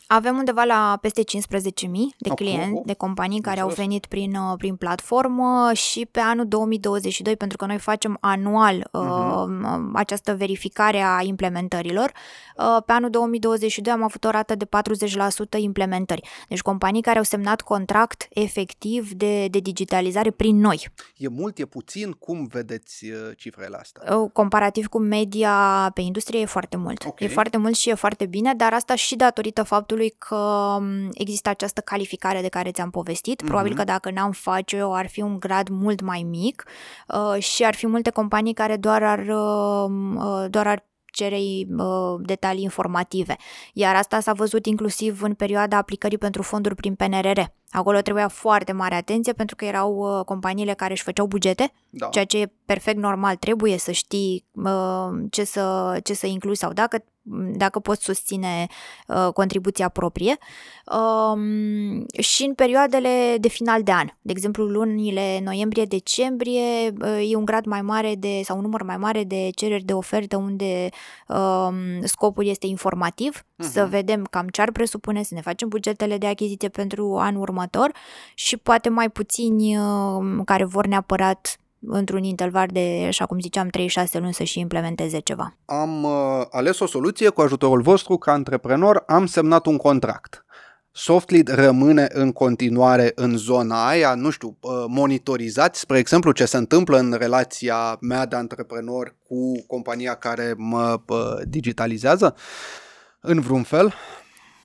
[0.08, 2.34] Avem undeva la peste 15.000 de Ok.
[2.36, 3.86] clienți, de companii care au Înțeles.
[3.88, 9.00] venit prin, uh, prin platformă și pe anul 2022, pentru că noi facem anual uh,
[9.46, 9.96] Mhm.
[9.96, 12.12] această verificare a implementărilor,
[12.56, 16.28] uh, pe anul 2022 am avut o rată de 40% implementări.
[16.48, 20.88] Deci companii care au semnat contract efectiv de, de digitalizare prin noi.
[21.16, 22.10] E mult, e puțin?
[22.12, 24.16] Cum vedeți uh, cifrele astea?
[24.16, 27.04] Uh, Comparativ cu media pe industrie e foarte mult.
[27.06, 27.20] Ok.
[27.20, 31.48] E foarte mult și e foarte bine, dar asta și datorită faptului că m, există
[31.48, 33.40] această calificare de care ți-am povestit.
[33.40, 33.50] Mhm.
[33.50, 36.64] Probabil că dacă n-am face-o ar fi un grad mult mai mic
[37.08, 40.84] uh, și ar fi multe companii care doar ar, uh, uh, doar ar
[41.16, 43.36] cere uh, detalii informative.
[43.72, 47.40] Iar asta s-a văzut inclusiv în perioada aplicării pentru fonduri prin PNRR.
[47.70, 52.08] Acolo trebuia foarte mare atenție pentru că erau uh, companiile care își făceau bugete Da.
[52.08, 56.72] ceea ce e perfect normal, trebuie să știi uh, ce, să, ce să inclui sau
[56.72, 57.04] dacă,
[57.56, 58.66] dacă poți susține
[59.06, 60.36] uh, contribuția proprie.
[60.96, 67.44] Um, și în perioadele de final de an, de exemplu lunile noiembrie-decembrie, uh, e un
[67.44, 70.88] grad mai mare de, sau un număr mai mare de cereri de ofertă unde
[71.28, 73.70] um, scopul este informativ, Mhm.
[73.70, 77.92] să vedem cam ce ar presupune, să ne facem bugetele de achiziție pentru anul următor
[78.34, 84.12] și poate mai puțini uh, care vor neapărat într-un interval de, așa cum ziceam, 3-6
[84.12, 85.56] luni să și implementeze ceva.
[85.64, 86.10] Am uh,
[86.50, 90.44] ales o soluție cu ajutorul vostru ca antreprenor, am semnat un contract.
[90.90, 96.56] Softlead rămâne în continuare în zona aia, nu știu, uh, monitorizați, spre exemplu, ce se
[96.56, 101.18] întâmplă în relația mea de antreprenor cu compania care mă uh,
[101.48, 102.34] digitalizează
[103.20, 103.94] în vreun fel.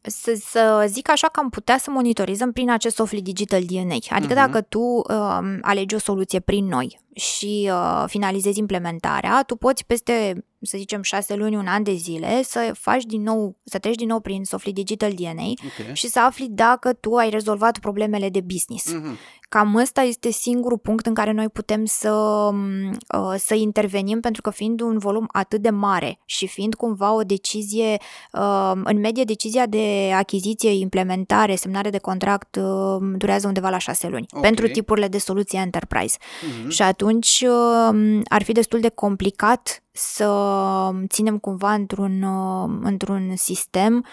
[0.02, 3.96] Să, să zic așa că am putea să monitorizăm prin acest Softly Digital DNA.
[4.10, 4.46] Adică Mhm.
[4.46, 10.46] dacă tu uh, alegi o soluție prin noi și uh, finalizezi implementarea, tu poți peste,
[10.62, 14.08] să zicem, șase luni, un an de zile să faci din nou, să treci din
[14.08, 15.93] nou prin Softly Digital DNA Okay.
[15.93, 18.93] și să afli dacă tu ai rezolvat problemele de business.
[18.93, 19.17] Mhm.
[19.50, 24.41] Cam ăsta este singurul punct în care noi putem să, m, uh, să intervenim, pentru
[24.41, 27.97] că fiind un volum atât de mare și fiind cumva o decizie,
[28.34, 34.08] uh, în medie decizia de achiziție, implementare, semnare de contract uh, durează undeva la șase
[34.08, 34.41] luni Ok.
[34.41, 36.17] pentru tipurile de soluție enterprise.
[36.60, 36.69] Mhm.
[36.69, 43.96] Și atunci uh, ar fi destul de complicat să ținem cumva într-un, uh, într-un sistem
[43.98, 44.04] uh,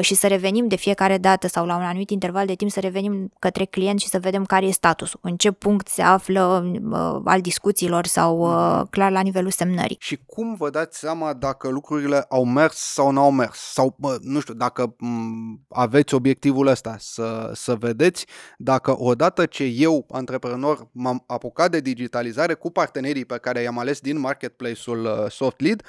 [0.00, 3.32] și să revenim de fiecare dată sau la un anumit interval de timp să revenim
[3.38, 7.40] către client și să vedem care e statusul, în ce punct se află uh, al
[7.40, 9.96] discuțiilor sau uh, clar la nivelul semnării.
[10.00, 13.58] Și cum vă dați seama dacă lucrurile au mers sau nu au mers?
[13.58, 18.26] Sau, mă, nu știu, dacă m, aveți obiectivul ăsta, să, să vedeți
[18.58, 24.00] dacă odată ce eu, antreprenor, m-am apucat de digitalizare cu partenerii pe care i-am ales
[24.00, 25.82] din marketplace-ul uh, SoftLead,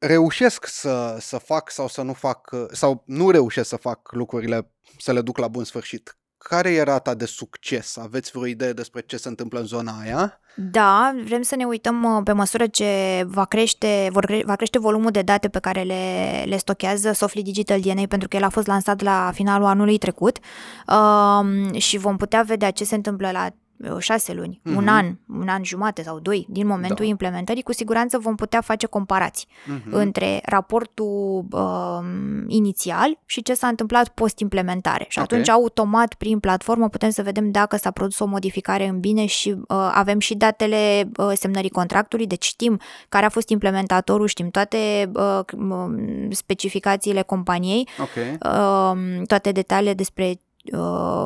[0.00, 4.70] reușesc să, să fac sau să nu fac, uh, sau nu reușesc să fac lucrurile,
[4.98, 6.14] să le duc la bun sfârșit.
[6.38, 7.96] Care e rata de succes?
[7.96, 10.40] Aveți vreo idee despre ce se întâmplă în zona aia?
[10.56, 14.78] Da, vrem să ne uităm uh, pe măsură ce va crește, vor, cre- va crește
[14.78, 18.48] volumul de date pe care le, le stochează Softly Digital DNA pentru că el a
[18.48, 20.38] fost lansat la finalul anului trecut
[20.86, 23.52] um, și vom putea vedea ce se întâmplă la uh,
[23.98, 24.76] șase luni, Mhm.
[24.76, 27.10] un an, un an jumate sau doi din momentul Da.
[27.10, 29.94] implementării, cu siguranță vom putea face comparații Mhm.
[29.94, 32.04] între raportul um,
[32.46, 35.04] inițial și ce s-a întâmplat post-implementare.
[35.08, 35.24] Și Ok.
[35.24, 39.50] atunci, automat, prin platformă, putem să vedem dacă s-a produs o modificare în bine și
[39.50, 45.10] uh, avem și datele uh, semnării contractului, deci știm care a fost implementatorul, știm toate
[45.14, 48.08] uh, m- specificațiile companiei, Ok.
[48.44, 50.40] uh, toate detaliile despre
[50.72, 51.24] uh,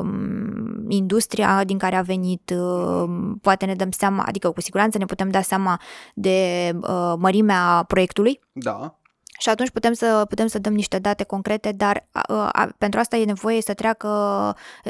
[0.89, 3.09] industria din care a venit, uh,
[3.41, 5.81] poate ne dăm seama, adică cu siguranță ne putem da seama
[6.13, 8.99] de uh, mărimea proiectului Da.
[9.39, 13.15] și atunci putem să, putem să dăm niște date concrete, dar a, a, pentru asta
[13.15, 14.07] e nevoie să treacă,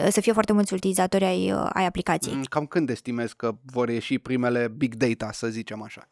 [0.09, 2.35] să fie foarte mulți utilizatori ai, ai aplicației.
[2.35, 6.07] Mm, Cam când estimezi că vor ieși primele big data, să zicem așa?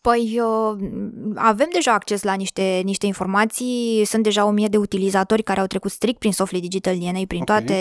[0.00, 0.78] Păi uh,
[1.34, 5.66] avem deja acces la niște, niște informații, sunt deja o mie de utilizatori care au
[5.66, 7.46] trecut strict prin Softly Digital DNA, prin, Ok.
[7.46, 7.74] toate,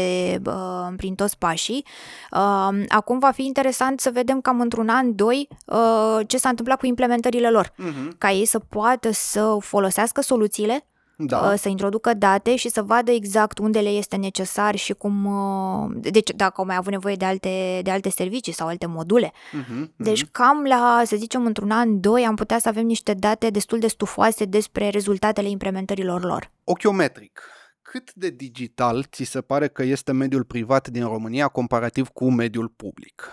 [0.45, 1.85] uh, prin toți pașii.
[2.31, 6.79] Uh, Acum va fi interesant să vedem cam într-un an, doi, uh, ce s-a întâmplat
[6.79, 8.17] cu implementările lor, Mm-hmm.
[8.17, 10.83] ca ei să poată să folosească soluțiile
[11.21, 11.49] Da.
[11.51, 16.11] uh, să introducă date și să vadă exact unde le este necesar și cum, uh,
[16.11, 19.31] deci dacă au mai avut nevoie de alte, de alte servicii sau alte module.
[19.31, 19.89] Mm-hmm.
[19.95, 23.79] Deci cam la, să zicem, într-un an, doi, am putea să avem niște date destul
[23.79, 26.51] de stufoase despre rezultatele implementărilor lor.
[26.63, 27.41] Ochiometric.
[27.81, 32.67] Cât de digital ți se pare că este mediul privat din România comparativ cu mediul
[32.67, 33.29] public?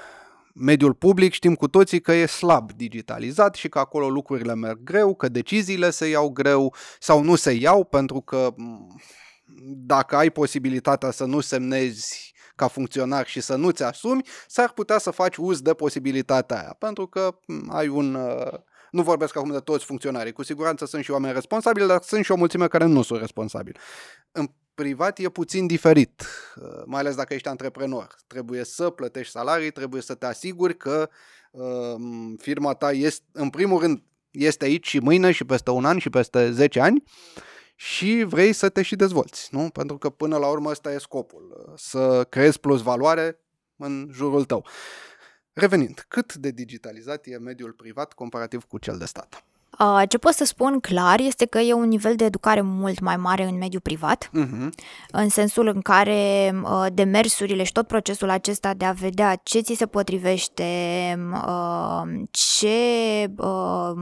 [0.58, 5.14] Mediul public știm cu toții că e slab digitalizat și că acolo lucrurile merg greu,
[5.14, 9.00] că deciziile se iau greu sau nu se iau pentru că m,
[9.86, 15.10] dacă ai posibilitatea să nu semnezi ca funcționar și să nu-ți asumi, s-ar putea să
[15.10, 18.14] faci uz de posibilitatea aia, pentru că m, ai un...
[18.14, 18.58] Uh,
[18.90, 22.32] nu vorbesc acum de toți funcționarii, cu siguranță sunt și oameni responsabili, dar sunt și
[22.32, 23.78] o mulțime care nu sunt responsabili.
[24.78, 28.16] În privat e puțin diferit, uh, mai ales dacă ești antreprenor.
[28.26, 31.08] Trebuie să plătești salarii, trebuie să te asiguri că
[31.50, 31.94] uh,
[32.38, 36.10] firma ta este, în primul rând, este aici și mâine și peste un an și
[36.10, 37.02] peste 10 ani
[37.74, 39.68] și vrei să te și dezvolți, nu?
[39.68, 43.40] Pentru că până la urmă ăsta e scopul, să creezi plus valoare
[43.76, 44.66] în jurul tău.
[45.52, 49.44] Revenind, cât de digitalizat e mediul privat comparativ cu cel de stat?
[49.78, 53.16] Uh, ce pot să spun clar este că e un nivel de educare mult mai
[53.16, 54.68] mare în mediul privat, Uh-huh.
[55.10, 59.74] în sensul în care uh, demersurile și tot procesul acesta de a vedea ce ți
[59.74, 60.64] se potrivește,
[61.32, 62.76] uh, ce,
[63.36, 63.92] uh,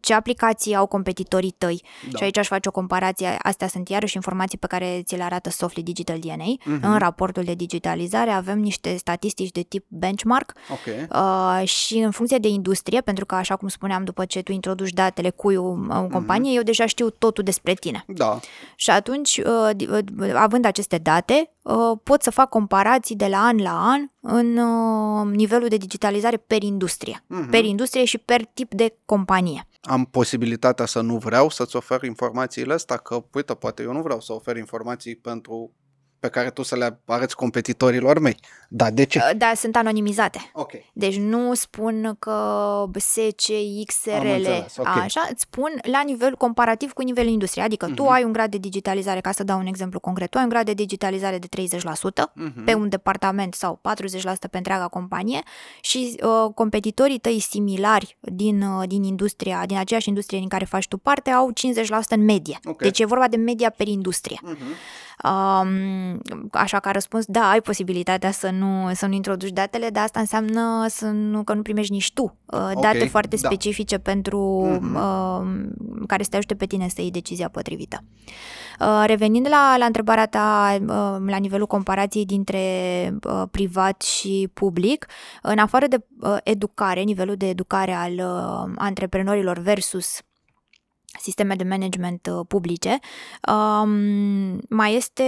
[0.00, 1.82] ce aplicații au competitorii tăi.
[2.10, 2.18] Da.
[2.18, 5.50] Și aici aș face o comparație, astea sunt iarăși informații pe care ți le arată
[5.50, 6.44] Softly Digital DNA.
[6.64, 6.92] Mhm.
[6.92, 11.10] În raportul de digitalizare avem niște statistici de tip benchmark Ok.
[11.12, 14.92] Uh, și în funcție de industrie, pentru că, așa cum spuneam, după ce tu introduci
[14.92, 18.04] datele cui în companie, eu deja știu totul despre tine.
[18.06, 18.40] Da.
[18.76, 23.38] Și atunci, uh, di- uh, având aceste date, uh, pot să fac comparații de la
[23.38, 27.24] an la an în uh, nivelul de digitalizare per industrie.
[27.26, 27.50] Mhm.
[27.50, 29.64] Per industrie și per tip de companie.
[29.82, 34.20] Am posibilitatea să nu vreau să-ți ofer informațiile astea, că, uite, poate eu nu vreau
[34.20, 35.72] să ofer informații pentru
[36.20, 38.36] pe care tu să le arăți competitorilor mei.
[38.68, 39.18] Da, de ce?
[39.18, 40.50] Uh, Da, sunt anonimizate.
[40.52, 40.70] Ok.
[40.92, 43.20] Deci nu spun că SC,
[43.86, 44.86] XRL, Am înțeles, ok.
[44.86, 47.64] așa, îți spun la nivel comparativ cu nivelul industriei.
[47.64, 48.12] Adică tu Mhm.
[48.12, 50.64] ai un grad de digitalizare, ca să dau un exemplu concret, tu ai un grad
[50.66, 52.64] de digitalizare de 30% Mhm.
[52.64, 55.40] pe un departament sau 40% pe întreaga companie
[55.80, 60.88] și uh, competitorii tăi similari din, uh, din industria, din aceeași industrie din care faci
[60.88, 62.58] tu parte, au 50% în medie.
[62.64, 62.82] Ok.
[62.82, 64.38] Deci e vorba de media per industrie.
[64.42, 64.56] Mhm.
[65.24, 66.20] Um,
[66.52, 70.20] așa că a răspuns, da, ai posibilitatea să nu, să nu introduci datele, dar asta
[70.20, 73.48] înseamnă să nu, că nu primești nici tu uh, Ok, date foarte da.
[73.48, 74.38] specifice pentru
[74.80, 74.94] Mhm.
[74.94, 75.68] uh,
[76.06, 78.04] care să te ajute pe tine să iei decizia potrivită.
[78.80, 80.86] Uh, revenind la, la întrebarea ta uh,
[81.26, 82.58] la nivelul comparației dintre
[83.24, 85.06] uh, privat și public,
[85.42, 90.18] în afară de uh, educare, nivelul de educare al uh, antreprenorilor versus
[91.20, 92.98] sisteme de management uh, publice,
[93.52, 95.22] um, mai este,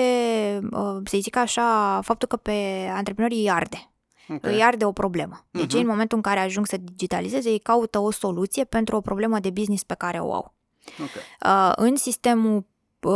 [0.72, 2.52] uh, să zic așa, faptul că pe
[2.94, 3.86] antreprenorii îi arde.
[4.28, 4.44] Ok.
[4.46, 5.46] Îi arde o problemă.
[5.50, 5.74] Deci Mhm.
[5.74, 9.38] ei, în momentul în care ajung să digitalizeze, ei caută o soluție pentru o problemă
[9.38, 10.54] de business pe care o au.
[11.00, 11.08] Ok.
[11.46, 12.64] Uh, în sistemul uh,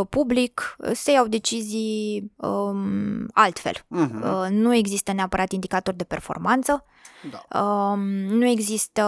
[0.09, 3.73] public uh, se iau decizii um, altfel.
[3.87, 4.23] Mhm.
[4.23, 6.83] Uh, nu există neapărat indicatori de performanță,
[7.31, 7.59] Da.
[7.61, 7.99] um,
[8.37, 9.01] nu există,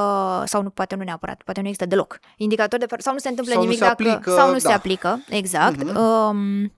[0.46, 3.30] sau nu, poate nu neapărat, poate nu există deloc indicatori de per- sau nu se
[3.30, 4.60] întâmplă Sau nu nimic se dacă, aplică, sau nu da.
[4.60, 5.84] se aplică, exact.
[5.84, 5.98] Mhm.
[5.98, 6.72] Um,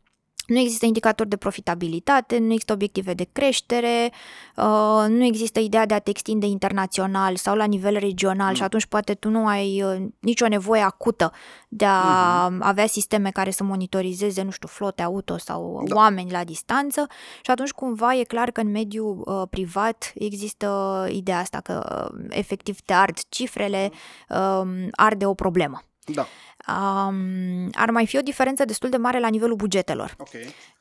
[0.47, 4.11] nu există indicatori de profitabilitate, nu există obiective de creștere,
[4.55, 8.55] uh, nu există ideea de a te extinde internațional sau la nivel regional Mm.
[8.55, 11.31] și atunci poate tu nu ai uh, nicio nevoie acută
[11.69, 12.61] de a Mhm.
[12.63, 15.95] avea sisteme care să monitorizeze, nu știu, flote auto sau Da.
[15.95, 17.07] oameni la distanță
[17.41, 22.25] și atunci cumva e clar că în mediul uh, privat există ideea asta că uh,
[22.29, 23.91] efectiv te ard cifrele,
[24.29, 25.81] uh, arde o problemă.
[26.13, 26.27] Da.
[26.67, 30.29] Um, ar mai fi o diferență destul de mare la nivelul bugetelor, Ok.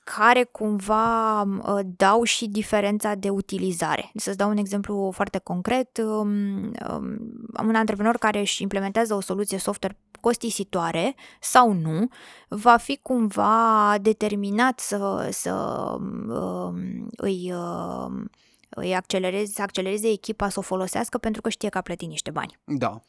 [0.04, 4.10] care cumva uh, dau și diferența de utilizare.
[4.14, 5.98] Să-ți dau un exemplu foarte concret.
[5.98, 7.18] Um, um,
[7.62, 12.08] un antreprenor care își implementează o soluție software costisitoare sau nu,
[12.48, 15.52] va fi cumva determinat să, să
[15.98, 18.30] um, îi, um,
[18.68, 22.30] îi accelereze, să accelereze echipa să o folosească pentru că știe că a plătit niște
[22.30, 22.58] bani.
[22.64, 23.00] Da.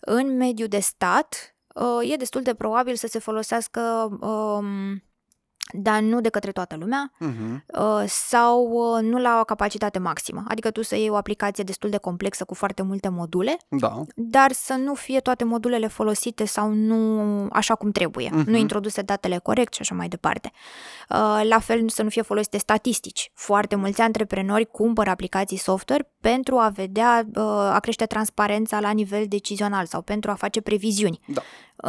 [0.00, 1.57] În mediul de stat, uh,
[2.02, 3.80] e destul de probabil să se folosească,
[4.20, 5.02] um,
[5.72, 7.64] dar nu de către toată lumea, Mhm.
[7.78, 10.44] uh, sau uh, nu la o capacitate maximă.
[10.48, 14.02] Adică tu să iei o aplicație destul de complexă cu foarte multe module, Da.
[14.14, 18.50] dar să nu fie toate modulele folosite sau nu așa cum trebuie, Mhm.
[18.50, 20.50] nu introduse datele corect și așa mai departe.
[21.10, 23.30] Uh, La fel să nu fie folosite statistici.
[23.34, 29.24] Foarte mulți antreprenori cumpără aplicații software pentru a vedea, uh, a crește transparența la nivel
[29.28, 31.20] decizional sau pentru a face previziuni.
[31.26, 31.40] Da.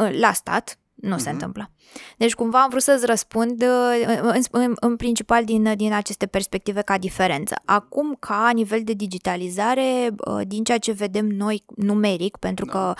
[0.02, 1.32] Uh, La stat nu se Mhm.
[1.32, 1.70] întâmplă.
[2.16, 6.80] Deci cumva am vrut să-ți răspund uh, în, în, în principal din, din aceste perspective
[6.80, 7.54] ca diferență.
[7.64, 12.72] Acum, ca nivel de digitalizare, uh, din ceea ce vedem noi numeric, pentru Da.
[12.72, 12.94] că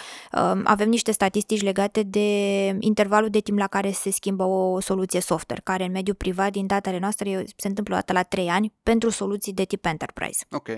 [0.55, 2.29] uh, avem niște statistici legate de
[2.79, 6.67] intervalul de timp la care se schimbă o soluție software, care în mediul privat, din
[6.67, 10.45] datele noastre, se întâmplă o dată la 3 ani pentru soluții de tip enterprise.
[10.51, 10.69] Ok.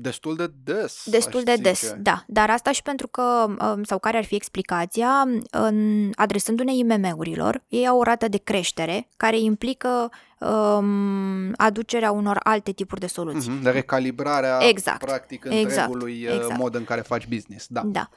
[0.00, 1.02] Destul de des.
[1.10, 1.62] Destul aș de zice.
[1.68, 2.24] des, da.
[2.26, 7.86] Dar asta și pentru că, um, sau care ar fi explicația, în, adresându-ne IMM-urilor, ei
[7.86, 13.50] au o rată de creștere care implică um, aducerea unor alte tipuri de soluții.
[13.50, 16.58] Mhm, De recalibrarea, Exact, practic, exact, întregului uh, exact.
[16.58, 17.66] mod în care faci business.
[17.68, 17.82] Da.
[17.84, 18.08] Da.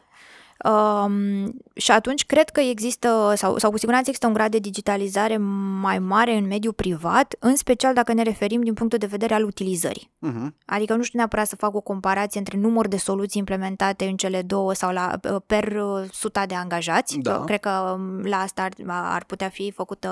[0.64, 5.38] Um, și atunci cred că există, sau, sau cu siguranță există un grad de digitalizare
[5.82, 9.44] mai mare în mediul privat, în special dacă ne referim din punctul de vedere al
[9.44, 10.12] utilizării.
[10.20, 10.56] Mhm.
[10.66, 14.42] Adică nu știu neapărat să fac o comparație între număr de soluții implementate în cele
[14.42, 17.18] două sau la, per uh, suta de angajați.
[17.18, 17.44] Da.
[17.44, 20.10] Cred că um, la asta ar, ar putea fi făcută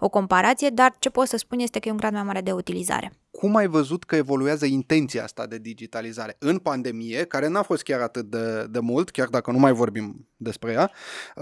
[0.00, 2.52] o comparație, dar ce pot să spun este că e un grad mai mare de
[2.52, 3.12] utilizare.
[3.38, 8.00] Cum ai văzut că evoluează intenția asta de digitalizare în pandemie, care n-a fost chiar
[8.00, 10.90] atât de, de mult, chiar dacă nu mai vorbim despre ea,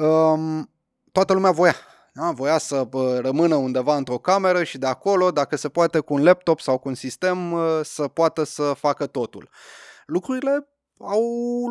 [0.03, 0.71] um,
[1.13, 1.75] toată lumea voia.
[2.13, 6.15] Da, voia să bă, rămână undeva într-o cameră și de acolo, dacă se poate cu
[6.15, 9.49] un laptop sau cu un sistem, uh, să poată să facă totul.
[10.07, 11.23] Lucrurile au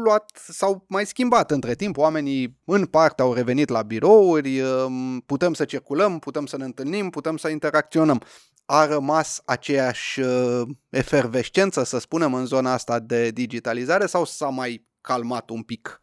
[0.03, 5.53] luat, s-au mai schimbat între timp, oamenii în parte au revenit la birouri, um, putem
[5.53, 8.21] să circulăm, putem să ne întâlnim, putem să interacționăm
[8.65, 14.85] a rămas aceeași uh, efervescență, să spunem, în zona asta de digitalizare sau s-a mai
[15.01, 16.01] calmat un pic?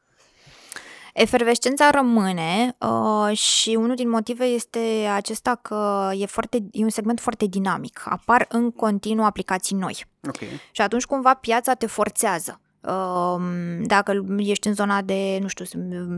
[1.12, 7.20] Efervescența rămâne uh, și unul din motive este acesta că e, foarte, e un segment
[7.20, 8.03] foarte dinamic.
[8.05, 10.05] Apar în continuu aplicații noi.
[10.29, 10.38] Ok.
[10.70, 12.61] Și atunci cumva piața te forțează.
[12.88, 15.64] Um, Dacă ești în zona de, nu știu,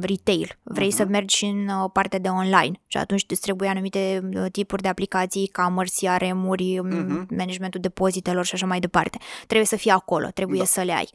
[0.01, 0.97] retail, vrei Mhm.
[0.97, 4.83] să mergi și în uh, partea de online și atunci îți trebuie anumite uh, tipuri
[4.83, 7.27] de aplicații, e-commerce, CRM-uri, Mhm.
[7.31, 9.19] managementul depozitelor și așa mai departe.
[9.47, 10.65] Trebuie să fii acolo, trebuie Da.
[10.65, 11.09] să le ai.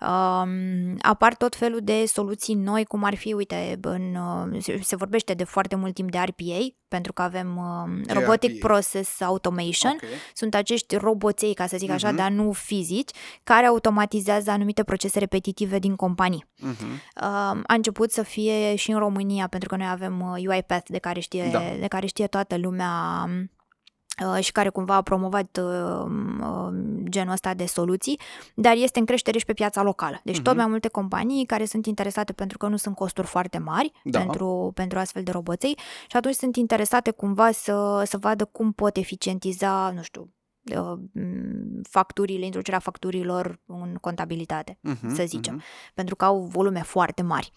[0.00, 4.96] Um, apar tot felul de soluții noi, cum ar fi, uite, în, uh, se- se
[4.96, 8.66] vorbește de foarte mult timp de RPA, pentru că avem uh, Ce e Robotic RPA?
[8.68, 10.02] Process Automation, Ok.
[10.34, 12.16] sunt acești roboței, ca să zic așa, Mhm.
[12.16, 13.10] dar nu fizici,
[13.44, 16.46] care automatizează anumite procese repetitive din companii.
[16.60, 16.84] Mhm.
[16.92, 20.98] Uh, a început să fie și în România, pentru că noi avem uh, UiPath de
[20.98, 21.62] care știe, Da.
[21.80, 23.42] de care știe toată lumea uh,
[24.40, 26.04] și care cumva a promovat uh,
[26.40, 26.68] uh,
[27.08, 28.20] genul ăsta de soluții,
[28.54, 30.20] dar este în creștere și pe piața locală.
[30.24, 30.56] Deci tot Mhm.
[30.56, 34.18] mai multe companii care sunt interesate pentru că nu sunt costuri foarte mari Da.
[34.18, 38.96] pentru, pentru astfel de roboței și atunci sunt interesate cumva să, să vadă cum pot
[38.96, 40.41] eficientiza, nu știu, uh, m,
[41.90, 45.64] facturile, introducerea facturilor în contabilitate, Mhm, să zicem, mhm.
[45.94, 47.52] pentru că au volume foarte mari.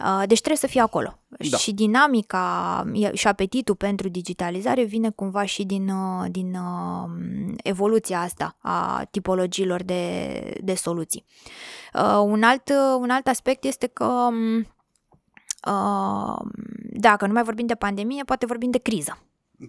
[0.00, 1.18] Uh, Deci trebuie să fie acolo.
[1.50, 1.56] Da.
[1.56, 8.20] Și dinamica e- și apetitul pentru digitalizare vine cumva și din, uh, din uh, evoluția
[8.20, 11.24] asta a tipologiilor de, de soluții.
[11.94, 14.56] Uh, Un alt, un alt aspect este că um,
[15.66, 16.38] uh,
[16.92, 19.18] dacă nu mai vorbim de pandemie, poate vorbim de criză.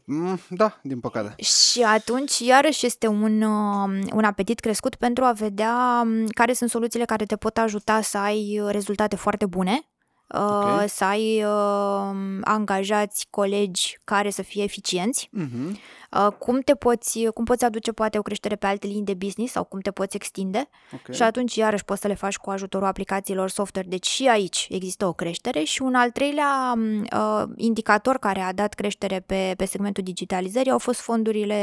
[0.05, 1.43] Mm, Da, din păcate.
[1.43, 6.69] Și atunci, iarăși, este un, uh, un apetit crescut pentru a vedea um, care sunt
[6.69, 9.81] soluțiile care te pot ajuta să ai uh, rezultate foarte bune,
[10.27, 10.89] uh, Ok.
[10.89, 15.77] să ai uh, angajați, colegi care să fie eficienți, Mhm.
[16.15, 19.51] Uh, cum te poți, cum poți aduce poate o creștere pe alte linii de business
[19.51, 21.13] sau cum te poți extinde Ok.
[21.15, 23.87] și atunci iarăși poți să le faci cu ajutorul aplicațiilor software.
[23.89, 28.53] Deci și aici există o creștere și un al treilea m, uh, indicator care a
[28.53, 31.55] dat creștere pe, pe segmentul digitalizării au fost fondurile,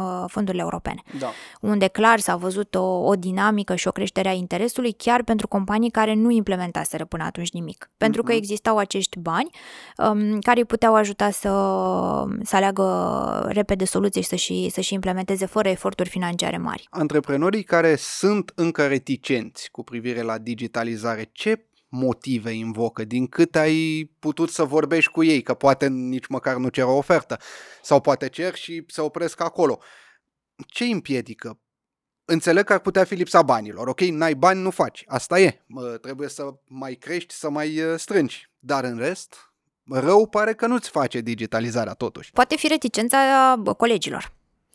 [0.00, 1.30] uh, fondurile europene, Da.
[1.60, 5.90] unde clar s-a văzut o, o dinamică și o creștere a interesului chiar pentru companii
[5.90, 7.90] care nu implementaseră până atunci nimic.
[7.96, 8.40] Pentru că Mhm.
[8.40, 9.50] existau acești bani
[9.96, 11.48] um, care îi puteau ajuta să,
[12.42, 12.82] să aleagă
[13.48, 16.86] repede soluții și să-și, să-și implementeze fără eforturi financiare mari.
[16.90, 23.04] Antreprenorii care sunt încă reticenți cu privire la digitalizare, ce motive invocă?
[23.04, 26.96] Din cât ai putut să vorbești cu ei, că poate nici măcar nu cer o
[26.96, 27.38] ofertă,
[27.82, 29.78] sau poate cer și se opresc acolo.
[30.66, 31.58] Ce îi împiedică?
[32.24, 34.00] Înțeleg că ar putea fi lipsa banilor, ok?
[34.00, 35.04] N-ai bani, nu faci.
[35.06, 35.62] Asta e.
[35.66, 38.50] Mă, trebuie să mai crești, să mai uh, strângi.
[38.58, 39.53] Dar în rest,
[39.90, 42.30] rău pare că nu-ți face digitalizarea totuși.
[42.32, 43.18] Poate fi reticența
[43.58, 44.32] bă, colegilor.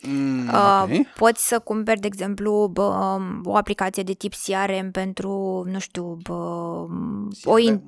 [0.07, 1.07] Mm, Uh, ok.
[1.15, 6.17] Poți să cumperi, de exemplu, bă, um, o aplicație de tip CRM pentru, nu știu,
[6.23, 6.33] bă,
[7.43, 7.81] o in,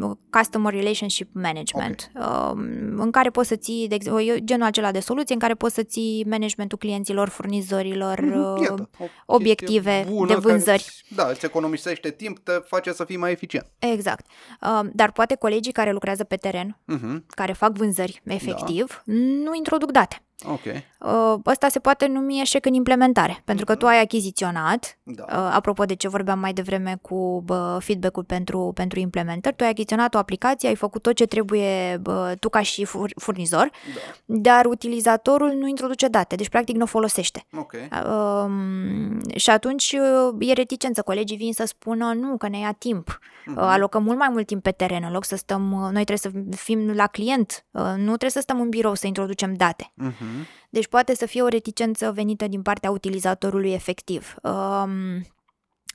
[0.00, 4.90] uh, Customer Relationship Management, um, în care poți să ții, de exemplu, e genul acela
[4.90, 8.90] de soluție în care poți să ții managementul clienților, furnizorilor, Mhm, uh, iată,
[9.26, 10.84] o obiective chestie bună de care vânzări.
[10.86, 13.66] îți- da, îți economisește timp, te face să fii mai eficient.
[13.78, 14.26] Exact.
[14.62, 17.24] Uh, Dar poate colegii care lucrează pe teren, Mhm.
[17.28, 19.02] care fac vânzări efectiv,
[19.44, 20.20] nu introduc date.
[20.44, 20.60] Ok.
[20.64, 25.24] Uh, ăsta se poate numi eșec în implementare, pentru că tu ai achiziționat, Da.
[25.28, 29.70] uh, apropo de ce vorbeam mai devreme cu bă, feedback-ul pentru, pentru implementări, tu ai
[29.70, 34.00] achiziționat o aplicație, ai făcut tot ce trebuie bă, tu ca și fur- furnizor, Da.
[34.26, 37.46] dar utilizatorul nu introduce date, deci practic nu o folosește.
[37.56, 37.72] Ok.
[37.72, 39.96] Um, și atunci
[40.28, 41.02] uh, e reticență.
[41.02, 43.18] Colegii vin să spună nu, că ne ia timp.
[43.46, 43.56] Mhm.
[43.58, 46.18] Uh, alocăm mult mai mult timp pe teren, în loc să stăm, uh, noi trebuie
[46.18, 49.92] să fim la client, uh, nu trebuie să stăm în birou să introducem date.
[50.34, 50.46] Mhm.
[50.70, 54.34] Deci poate să fie o reticență venită din partea utilizatorului efectiv.
[54.42, 54.90] Um,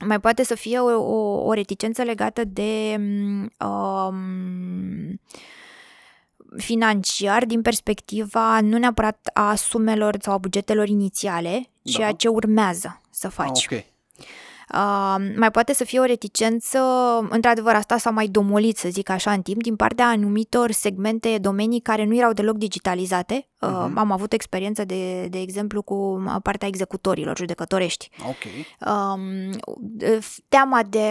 [0.06, 2.96] mai poate să fie o, o, o reticență legată de
[3.66, 5.20] um,
[6.56, 12.16] financiar din perspectiva nu neapărat a sumelor sau a bugetelor inițiale, ceea Da.
[12.16, 13.68] ce urmează să Ah, faci.
[14.72, 14.78] Ok.
[14.78, 16.78] Uh, mai poate să fie o reticență,
[17.28, 21.80] într-adevăr, asta s-a mai domolit, să zic așa, în timp, din partea anumitor segmente, domenii
[21.80, 23.48] care nu erau deloc digitalizate.
[23.60, 23.98] Uh, Mhm.
[23.98, 28.10] Am avut experiență, de, de exemplu, cu partea executorilor judecătorești.
[28.28, 28.66] Ok.
[28.88, 29.20] Um,
[30.48, 31.08] teama de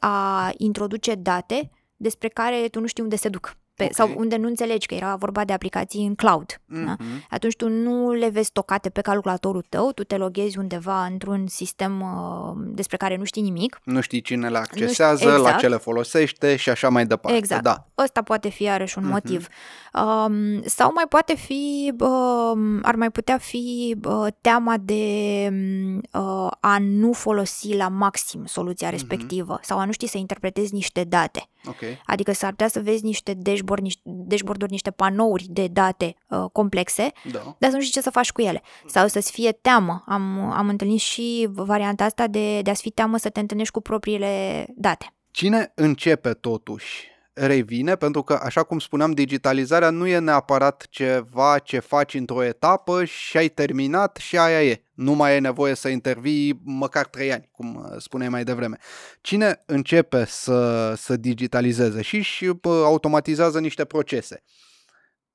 [0.00, 3.56] a introduce date despre care tu nu știi unde se duc.
[3.74, 3.92] Pe, Ok.
[3.94, 6.60] Sau unde nu înțelegi că era vorba de aplicații în cloud.
[6.66, 6.78] Da?
[6.98, 7.24] Mhm.
[7.30, 12.00] atunci tu nu le vezi stocate pe calculatorul tău, tu te loghezi undeva într-un sistem
[12.00, 13.80] uh, despre care nu știi nimic.
[13.84, 15.58] Nu știi cine le știi- accesează, la exact.
[15.58, 17.36] ce le folosește și așa mai departe.
[17.38, 17.62] Exact.
[17.62, 17.86] Da.
[17.98, 19.12] Ăsta poate fi iarăși un Mhm.
[19.12, 19.46] motiv.
[19.92, 25.02] Um, sau mai poate fi, um, ar mai putea fi uh, teama de
[25.50, 28.96] um, uh, a nu folosi la maxim soluția Mhm.
[28.96, 31.48] respectivă sau a nu ști să interpretezi niște date.
[31.66, 31.80] Ok.
[32.06, 33.34] Adică s-ar putea să vezi niște
[33.64, 37.56] dashboard, niște, dashboard-uri, niște panouri de date uh, complexe, Da.
[37.58, 38.62] dar să nu știi ce să faci cu ele.
[38.86, 40.04] Sau să-ți fie teamă.
[40.06, 43.80] Am, am întâlnit și varianta asta de, de a-ți fi teamă să te întâlnești cu
[43.80, 45.14] propriile date.
[45.30, 51.78] Cine începe totuși revine, pentru că, așa cum spuneam, digitalizarea nu e neapărat ceva ce
[51.78, 54.82] faci într-o etapă și ai terminat și aia e.
[54.94, 58.76] Nu mai e nevoie să intervii măcar trei ani, cum uh, spuneai mai devreme.
[59.20, 64.42] Cine începe să, să digitalizeze și și bă, automatizează niște procese?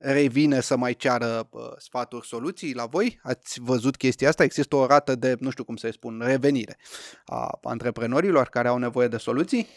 [0.02, 3.20] Revine să mai ceară bă, sfaturi, soluții la voi?
[3.24, 4.44] Ați văzut chestia asta?
[4.44, 6.78] Există o rată de, nu știu cum să-i spun, revenire
[7.26, 9.68] a antreprenorilor care au nevoie de soluții?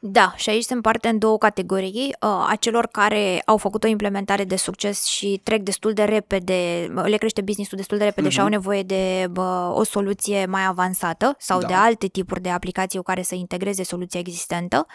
[0.00, 3.86] Da, și aici se împarte în două categorii, uh, a celor care au făcut o
[3.86, 8.36] implementare de succes și trec destul de repede, le crește business-ul destul de repede și
[8.36, 8.44] Mhm.
[8.44, 11.66] au nevoie de bă, o soluție mai avansată sau Da.
[11.66, 14.86] de alte tipuri de aplicații cu care să integreze soluția existentă.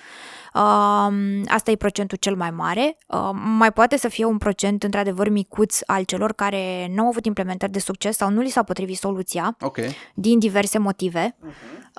[0.54, 2.98] Um, Asta e procentul cel mai mare.
[3.08, 7.26] Um, Mai poate să fie un procent într-adevăr micuț al celor care nu au avut
[7.26, 9.78] implementări de succes sau nu li s-a potrivit soluția Ok.
[10.14, 11.36] din diverse motive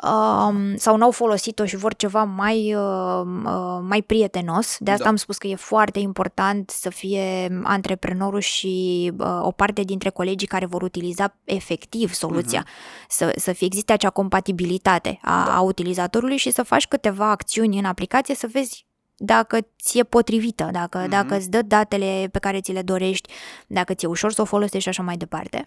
[0.03, 4.77] um, sau n-au folosit-o și vor ceva mai, uh, uh, mai prietenos.
[4.81, 5.11] De asta Da.
[5.11, 10.47] am spus că e foarte important să fie antreprenorul și uh, o parte dintre colegii
[10.47, 12.67] care vor utiliza efectiv soluția.
[13.09, 15.57] Să, să fie existe acea compatibilitate a, Da.
[15.57, 18.87] a utilizatorului și să faci câteva acțiuni în aplicație să vezi
[19.25, 21.09] dacă ți e potrivită, dacă, Mhm.
[21.11, 23.33] dacă îți dă datele pe care ți le dorești,
[23.67, 25.67] dacă ți-e ușor să o folosești și așa mai departe.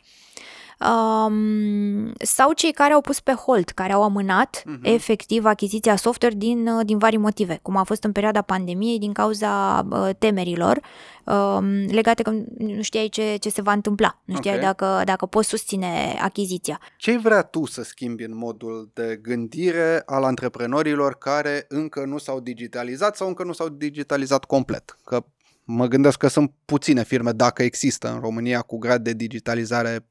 [0.80, 4.80] Um, sau cei care au pus pe hold, care au amânat Mhm.
[4.82, 9.14] efectiv achiziția software din, uh, din vari motive, cum a fost în perioada pandemiei din
[9.14, 10.80] cauza uh, temerilor
[11.26, 14.62] um, legate că nu știai ce, ce se va întâmpla, nu știai Ok.
[14.62, 16.80] dacă, dacă poți susține achiziția.
[16.98, 22.40] Ce vrea tu să schimbi în modul de gândire al antreprenorilor care încă nu s-au
[22.40, 24.98] digitalizat sau încă nu s-au digitalizat complet?
[25.06, 25.24] Că
[25.64, 30.06] mă gândesc că sunt puține firme, dacă există în România, cu grad de digitalizare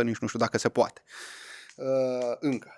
[0.00, 1.02] 100%, nici nu știu dacă se poate.
[1.76, 2.70] Uh, încă.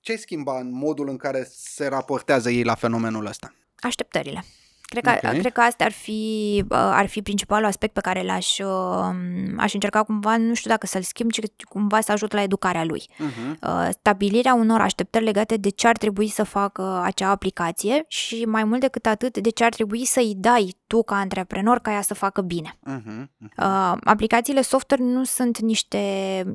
[0.00, 3.54] Ce schimba în modul în care se raportează ei la fenomenul ăsta?
[3.80, 4.44] Așteptările.
[4.86, 5.38] Cred că, Ok.
[5.38, 9.14] cred că asta ar fi, uh, ar fi principalul aspect pe care l-aș uh,
[9.56, 13.02] aș încerca cumva, nu știu dacă să-l schimb, ci cumva să ajut la educarea lui.
[13.08, 13.58] Uh-huh.
[13.62, 18.64] Uh, Stabilirea unor așteptări legate de ce ar trebui să facă acea aplicație și mai
[18.64, 22.14] mult decât atât de ce ar trebui să-i dai tu ca antreprenor ca ea să
[22.14, 22.78] facă bine.
[22.90, 23.24] Uh-huh.
[23.40, 25.98] Uh, aplicațiile software nu sunt niște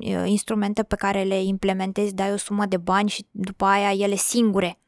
[0.00, 4.14] uh, instrumente pe care le implementezi, dai o sumă de bani și după aia ele
[4.14, 4.81] singure uh,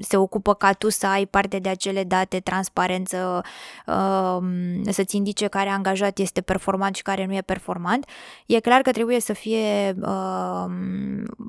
[0.00, 3.42] se ocupă ca tu să ai parte de acele date, transparență,
[3.86, 4.38] uh,
[4.90, 8.08] să-ți indice care angajat este performant și care nu e performant.
[8.46, 10.64] E clar că trebuie să fie uh,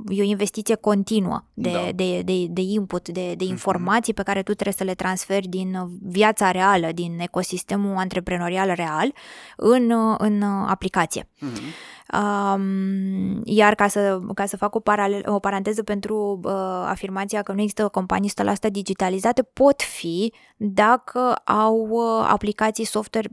[0.08, 1.90] e o investiție continuă de, Da.
[1.96, 5.78] de, de, de input, de, de informații pe care tu trebuie să le transferi din
[6.02, 9.14] viața reală, din ecosistemul antreprenorial real
[9.56, 11.24] în, în aplicație.
[11.24, 12.00] Uh-huh.
[12.14, 16.52] Um, iar ca să, ca să fac o, paralel, o paranteză pentru uh,
[16.86, 18.32] afirmația că nu există companii
[18.68, 23.30] 100% digitalizate, pot fi dacă au uh, aplicații software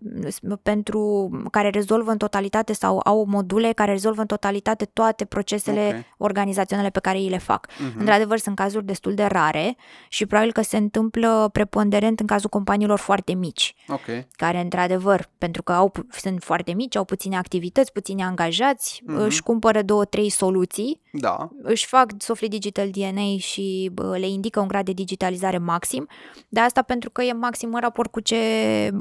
[0.62, 6.06] pentru care rezolvă în totalitate sau au module care rezolvă în totalitate toate procesele okay.
[6.16, 7.66] organizaționale pe care ei le fac.
[7.66, 7.98] Uh-huh.
[7.98, 9.76] Într-adevăr, sunt cazuri destul de rare
[10.08, 14.28] și probabil că se întâmplă preponderent în cazul companiilor foarte mici, okay.
[14.36, 19.24] care, într-adevăr, pentru că au, sunt foarte mici, au puține activități, puține angajați, uh-huh.
[19.24, 21.50] își cumpără două, trei soluții, da.
[21.62, 26.08] își fac Softly Digital DNA și le indică un grad de digitalizare maxim,
[26.48, 28.36] de asta pentru că e maxim în raport cu, ce,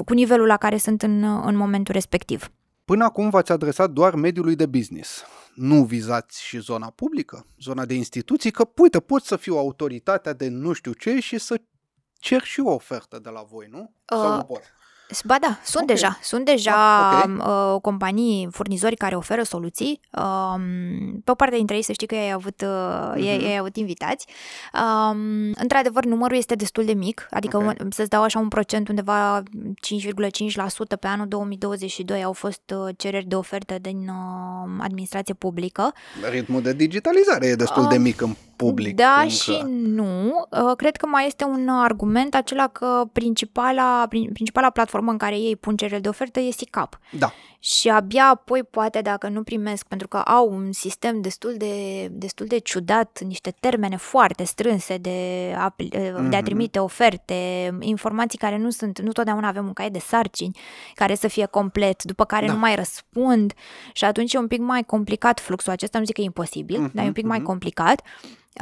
[0.05, 2.51] cu nivelul la care sunt în, în momentul respectiv.
[2.85, 5.23] Până acum v-ați adresat doar mediului de business.
[5.55, 10.47] Nu vizați și zona publică, zona de instituții, că, uite, pot să fiu autoritatea de
[10.47, 11.61] nu știu ce și să
[12.19, 13.79] cer și o ofertă de la voi, nu?
[13.79, 14.61] Uh, Sau nu pot?
[15.25, 15.95] Ba da, sunt okay.
[15.95, 16.19] deja.
[16.21, 17.35] Sunt deja ah, okay.
[17.73, 19.99] uh, companii, furnizori care oferă soluții.
[20.11, 20.61] Uh,
[21.23, 23.17] pe o parte dintre ei să știi că ei au avut, uh, uh-huh.
[23.17, 24.27] ei, ei au avut invitați.
[24.73, 27.75] Uh, într-adevăr, numărul este destul de mic, adică okay.
[27.89, 29.49] să-ți dau așa un procent undeva 5,5%
[30.99, 35.93] pe anul 2022 au fost uh, cereri de ofertă din uh, administrație publică.
[36.29, 38.95] Ritmul de digitalizare e destul uh, de mic în public.
[38.95, 39.33] Da încă.
[39.33, 40.47] și nu.
[40.49, 45.55] Uh, cred că mai este un argument acela că principala, principala platformă în care ei
[45.55, 46.99] pun cereri de ofertă este SICAP.
[47.11, 47.33] Da.
[47.59, 52.45] Și abia apoi, poate, dacă nu primesc, pentru că au un sistem destul de, destul
[52.45, 56.29] de ciudat, niște termene foarte strânse de a, mm-hmm.
[56.29, 56.43] de a mhm.
[56.43, 57.35] trimite oferte,
[57.79, 60.57] informații care nu sunt, nu totdeauna avem un caiet de sarcini
[60.93, 62.53] care să fie complet, după care da.
[62.53, 63.53] nu mai răspund
[63.93, 66.93] și atunci e un pic mai complicat fluxul acesta, nu zic că e imposibil, mm-hmm,
[66.93, 67.27] dar e un pic mm-hmm.
[67.27, 67.47] mai mhm.
[67.47, 68.01] complicat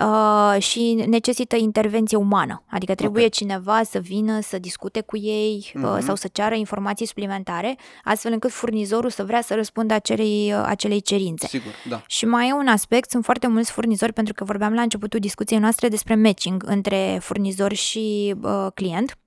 [0.01, 2.63] uh, și necesită intervenție umană.
[2.69, 3.29] Adică trebuie okay.
[3.29, 6.05] cineva să vină să discute cu ei uh, mm-hmm.
[6.05, 11.01] sau să ceară informații suplimentare, astfel încât furnizorul să vrea să răspundă acelei, uh, acelei
[11.01, 11.47] cerințe.
[11.47, 12.03] Sigur, da.
[12.07, 15.59] Și mai e un aspect, sunt foarte mulți furnizori, pentru că vorbeam la începutul discuției
[15.59, 19.17] noastre despre matching între furnizor și uh, client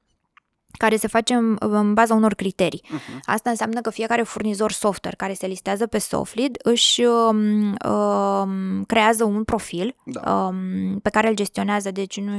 [0.76, 2.82] care se face în, în baza unor criterii.
[2.84, 3.20] Uh-huh.
[3.24, 9.24] Asta înseamnă că fiecare furnizor software care se listează pe Softlead își um, um, creează
[9.24, 10.30] un profil da.
[10.30, 12.32] um, pe care îl gestionează, deci nu,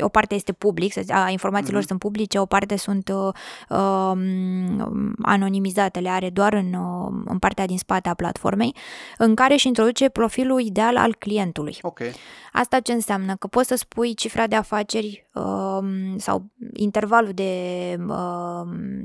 [0.00, 1.86] o parte este public, a informațiilor uh-huh.
[1.86, 7.66] sunt publice, o parte sunt uh, um, anonimizate, le are doar în, uh, în partea
[7.66, 8.74] din spate a platformei,
[9.18, 11.78] în care își introduce profilul ideal al clientului.
[11.82, 12.12] Okay.
[12.52, 13.36] Asta ce înseamnă?
[13.36, 17.67] Că poți să spui cifra de afaceri um, sau intervalul de Um,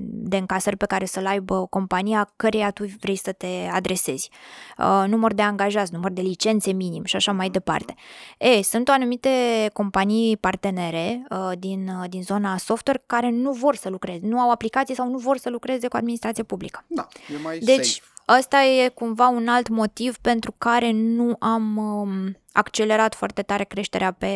[0.05, 4.29] de încasări pe care să-l aibă compania căreia tu vrei să te adresezi.
[4.77, 7.95] Uh, număr de angajați, număr de licențe minim și așa mai departe.
[8.37, 9.29] E, sunt anumite
[9.73, 14.51] companii partenere uh, din, uh, din zona software care nu vor să lucreze, nu au
[14.51, 16.83] aplicații sau nu vor să lucreze cu administrație publică.
[16.87, 18.12] Da, e mai deci, safe.
[18.27, 24.11] Ăsta e cumva un alt motiv pentru care nu am um, accelerat foarte tare creșterea
[24.11, 24.27] pe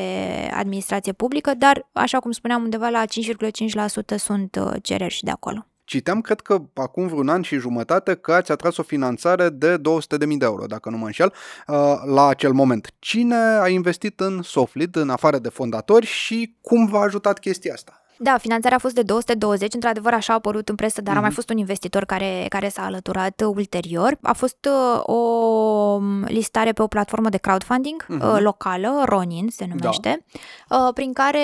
[0.51, 5.65] administrație publică, dar, așa cum spuneam, undeva la 5,5% sunt uh, cereri și de acolo.
[5.83, 9.79] Citeam, cred că acum vreun an și jumătate, că ați atras o finanțare de 200.000
[10.17, 11.33] de euro, dacă nu mă înșel,
[11.67, 11.75] uh,
[12.05, 12.93] la acel moment.
[12.99, 18.01] Cine a investit în Softlead, în afară de fondatori, și cum v-a ajutat chestia asta?
[18.19, 21.17] Da, finanțarea a fost de 220, într-adevăr așa a apărut în presă, dar mm-hmm.
[21.17, 21.35] a mai mhm.
[21.35, 24.17] fost un investitor care, care s-a alăturat ulterior.
[24.21, 28.33] A fost uh, o listare pe o platformă de crowdfunding mm-hmm.
[28.33, 30.25] uh, locală, Ronin se numește,
[30.67, 30.85] da.
[30.85, 31.39] uh, prin care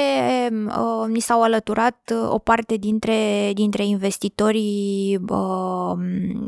[0.52, 5.94] uh, ni s-au alăturat uh, o parte dintre, dintre investitorii uh,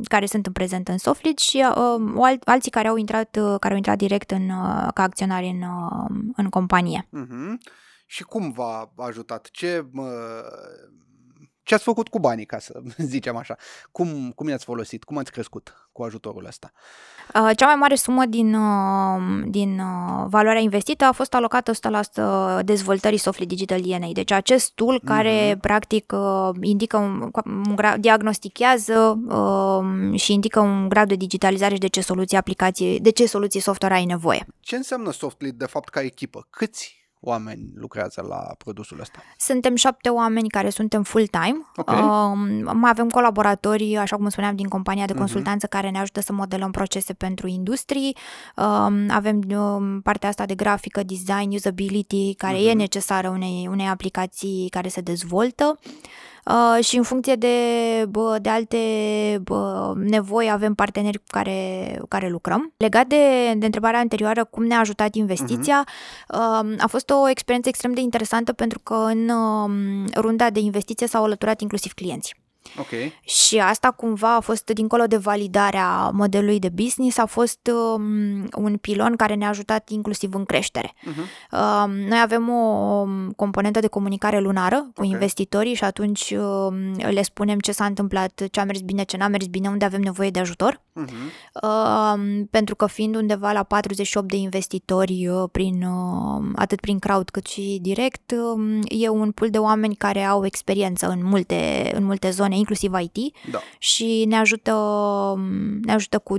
[0.03, 3.73] care sunt în prezent în Softlead și uh, al, alții care au intrat, uh, care
[3.73, 7.07] au intrat direct în, uh, ca acționari în, uh, în companie.
[7.07, 9.49] Mm-hmm și cum v-a ajutat?
[9.51, 9.85] Ce,
[11.63, 13.55] ce ați făcut cu banii, ca să zicem așa?
[13.91, 15.03] Cum, cum i-ați folosit?
[15.03, 16.71] Cum ați crescut cu ajutorul ăsta?
[17.55, 18.57] Cea mai mare sumă din,
[19.51, 19.81] din
[20.27, 21.71] valoarea investită a fost alocată
[22.59, 24.09] 100% dezvoltării Softly Digital DNA.
[24.13, 25.59] Deci acest tool care mm-hmm.
[25.59, 26.13] practic
[26.61, 29.19] indică un, un grad, diagnostichează
[30.13, 33.93] și indică un grad de digitalizare și de ce soluții aplicații, de ce soluții software
[33.93, 34.47] ai nevoie.
[34.59, 36.47] Ce înseamnă Softly de fapt ca echipă?
[36.49, 39.19] Câți oameni lucrează la produsul ăsta?
[39.37, 41.65] Suntem șapte oameni care suntem full-time.
[41.75, 42.01] Okay.
[42.01, 45.21] Uh, mai avem colaboratori, așa cum spuneam, din compania de mhm.
[45.21, 45.69] consultanță uh-huh.
[45.69, 48.17] care ne ajută să modelăm procese pentru industrii.
[48.55, 52.69] Uh, avem uh, partea asta de grafică, design, usability, care uh-huh.
[52.69, 55.79] e necesară unei, unei aplicații care se dezvoltă.
[55.79, 56.34] Uh, uh,
[56.79, 57.55] și în funcție de,
[58.09, 58.77] bă, de alte
[59.41, 62.73] bă, nevoi avem parteneri cu care, cu care lucrăm.
[62.77, 66.63] Legat de, de întrebarea anterioară, cum ne-a ajutat investiția, uh-huh.
[66.63, 71.07] uh, a fost o experiență extrem de interesantă pentru că în uh, runda de investiție
[71.07, 72.35] s-au alăturat inclusiv clienți.
[72.79, 73.11] Ok.
[73.21, 78.77] Și asta cumva a fost, dincolo de validarea modelului de business, a fost um, un
[78.77, 80.93] pilon care ne-a ajutat inclusiv în creștere.
[80.93, 81.51] Uh-huh.
[81.51, 85.07] Um, noi avem o um, componentă de comunicare lunară cu Ok.
[85.07, 89.27] investitorii și atunci um, le spunem ce s-a întâmplat, ce a mers bine, ce n-a
[89.27, 90.81] mers bine, unde avem nevoie de ajutor.
[91.03, 91.61] Uh-huh.
[91.63, 97.29] Um, pentru că fiind undeva la 48 de investitori uh, prin, uh, atât prin crowd
[97.29, 102.03] cât și direct, um, e un pool de oameni care au experiență în multe, în
[102.03, 103.59] multe zone, inclusiv IT Da.
[103.77, 105.41] și ne ajută, um,
[105.79, 106.35] ne ajută cu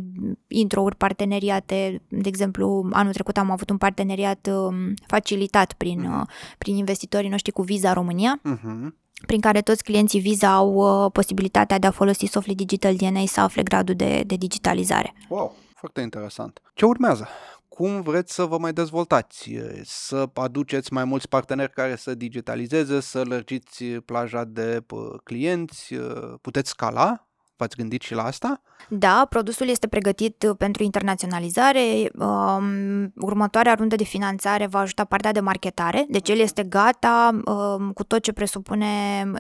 [0.49, 2.03] intro-uri, parteneriate.
[2.09, 6.27] De exemplu, anul trecut am avut un parteneriat um, facilitat prin, uh,
[6.59, 8.89] prin investitorii noștri cu Visa România, Uh-huh.
[9.27, 13.41] prin care toți clienții Visa au uh, posibilitatea de a folosi Softly Digital DNA să
[13.41, 15.15] afle gradul de, de digitalizare.
[15.29, 16.61] Wow, foarte interesant.
[16.75, 17.29] Ce urmează?
[17.77, 19.59] Cum vreți să vă mai dezvoltați?
[19.83, 25.95] Să aduceți mai mulți parteneri care să digitalizeze, să lărgiți plaja de pă, clienți?
[26.41, 27.29] Puteți scala?
[27.57, 28.63] V-ați gândit și la asta?
[28.89, 32.11] Da, produsul este pregătit uh, pentru internaționalizare.
[32.19, 37.91] Um, următoarea rundă de finanțare va ajuta partea de marketare, deci el este gata um,
[37.91, 38.87] cu tot ce presupune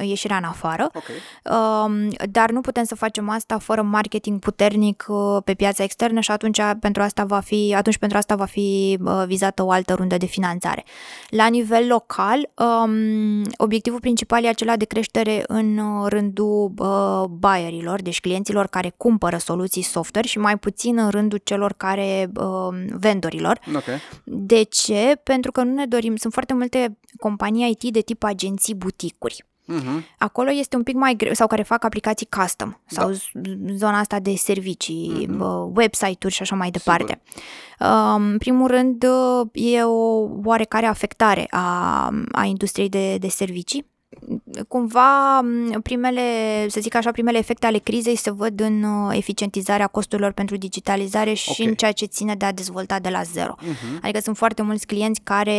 [0.01, 0.91] ieșirea în afară.
[0.95, 1.05] Ok.
[1.55, 6.30] Um, dar nu putem să facem asta fără marketing puternic uh, pe piața externă și
[6.30, 10.16] atunci pentru asta va fi, atunci pentru asta va fi uh, vizată o altă rundă
[10.16, 10.84] de finanțare.
[11.28, 18.03] La nivel local, um, obiectivul principal e acela de creștere în uh, rândul uh, buyerilor,
[18.03, 23.59] deci clienților care cumpără soluții software și mai puțin în rândul celor care uh, vendorilor.
[23.74, 23.85] Ok.
[24.24, 25.20] De ce?
[25.22, 29.45] Pentru că nu ne dorim, sunt foarte multe companii IT de tip agenții buticuri.
[29.74, 30.03] Uh-huh.
[30.18, 33.14] Acolo este un pic mai greu, sau care fac aplicații custom, sau Da.
[33.14, 35.41] z- zona asta de servicii, Mhm.
[35.41, 37.20] uh, website-uri și așa mai departe.
[37.81, 43.87] Uh, În primul rând, uh, e o oarecare afectare a, a industriei de, de servicii.
[44.69, 46.21] Cumva, m, primele,
[46.69, 51.33] să zic așa, primele efecte ale crizei se văd în uh, eficientizarea costurilor pentru digitalizare
[51.33, 51.67] și Ok.
[51.69, 53.55] în ceea ce ține de a dezvolta de la zero.
[53.62, 54.01] Uh-huh.
[54.03, 55.51] Adică sunt foarte mulți clienți care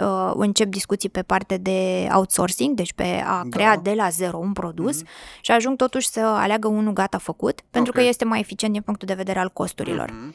[0.00, 3.48] uh, încep discuții pe parte de outsourcing, deci pe a Da.
[3.50, 5.06] crea de la zero un produs Mhm.
[5.40, 7.98] și ajung totuși să aleagă unul gata făcut, pentru Ok.
[8.02, 10.10] că este mai eficient din punctul de vedere al costurilor.
[10.10, 10.34] Mhm.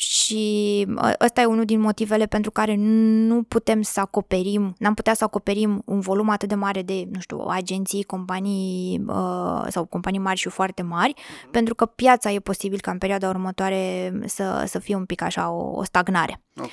[0.00, 5.14] Și uh, ăsta e unul din motivele pentru care nu putem să acoperim, n-am putea
[5.14, 10.18] să acoperim un volum atât de mare de, nu știu, agenții, companii uh, sau companii
[10.18, 11.14] mari și foarte mari,
[11.50, 15.50] pentru că piața e posibil ca în perioada următoare să, să fie un pic așa
[15.50, 16.42] o, o stagnare.
[16.56, 16.66] Ok.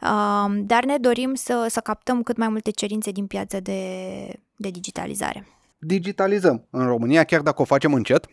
[0.00, 3.80] Um, dar ne dorim să, să captăm cât mai multe cerințe din piață de,
[4.56, 5.46] de digitalizare.
[5.78, 8.26] digitalizăm în România, chiar dacă o facem încet.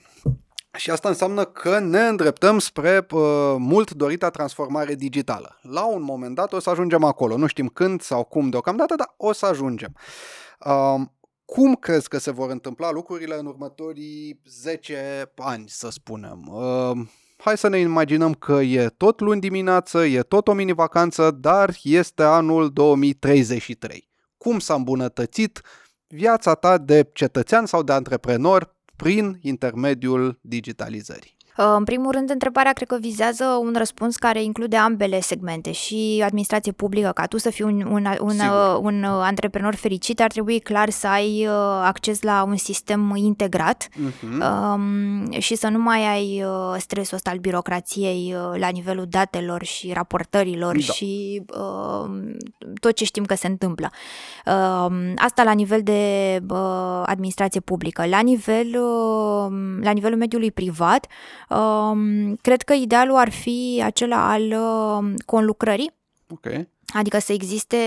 [0.76, 5.60] Și asta înseamnă că ne îndreptăm spre uh, mult dorita transformare digitală.
[5.62, 7.38] La un moment dat o să ajungem acolo.
[7.38, 9.96] Nu știm când sau cum deocamdată, dar o să ajungem.
[10.66, 11.02] Uh,
[11.46, 16.52] cum crezi că se vor întâmpla lucrurile în următorii 10 ani, să spunem?
[16.52, 16.98] Uh,
[17.38, 22.24] hai să ne imaginăm că e tot luni dimineață, e tot o mini-vacanță, dar este
[22.24, 24.10] anul 2033.
[24.38, 25.62] Cum s-a îmbunătățit
[26.08, 31.35] viața ta de cetățean sau de antreprenor prin intermediul digitalizării?
[31.58, 36.22] Uh, În primul rând, întrebarea cred că vizează un răspuns care include ambele segmente și
[36.26, 37.12] administrație publică.
[37.14, 38.76] Ca tu să fii un, un, un, Sigur.
[38.76, 41.54] uh, un uh, antreprenor fericit, ar trebui clar să ai uh,
[41.84, 44.74] acces la un sistem integrat Uh-huh.
[44.74, 49.64] um, și să nu mai ai uh, stresul ăsta al birocrației uh, la nivelul datelor
[49.64, 50.94] și raportărilor Da.
[50.94, 52.10] și uh,
[52.80, 53.90] tot ce știm că se întâmplă.
[54.46, 58.06] Uh, asta la nivel de uh, administrație publică.
[58.06, 59.52] La, nivel, uh,
[59.82, 61.08] la nivelul mediului privat,
[61.50, 65.92] uh, cred că idealul ar fi acela al uh, conlucrării
[66.30, 66.46] Ok.
[66.94, 67.78] Adică să existe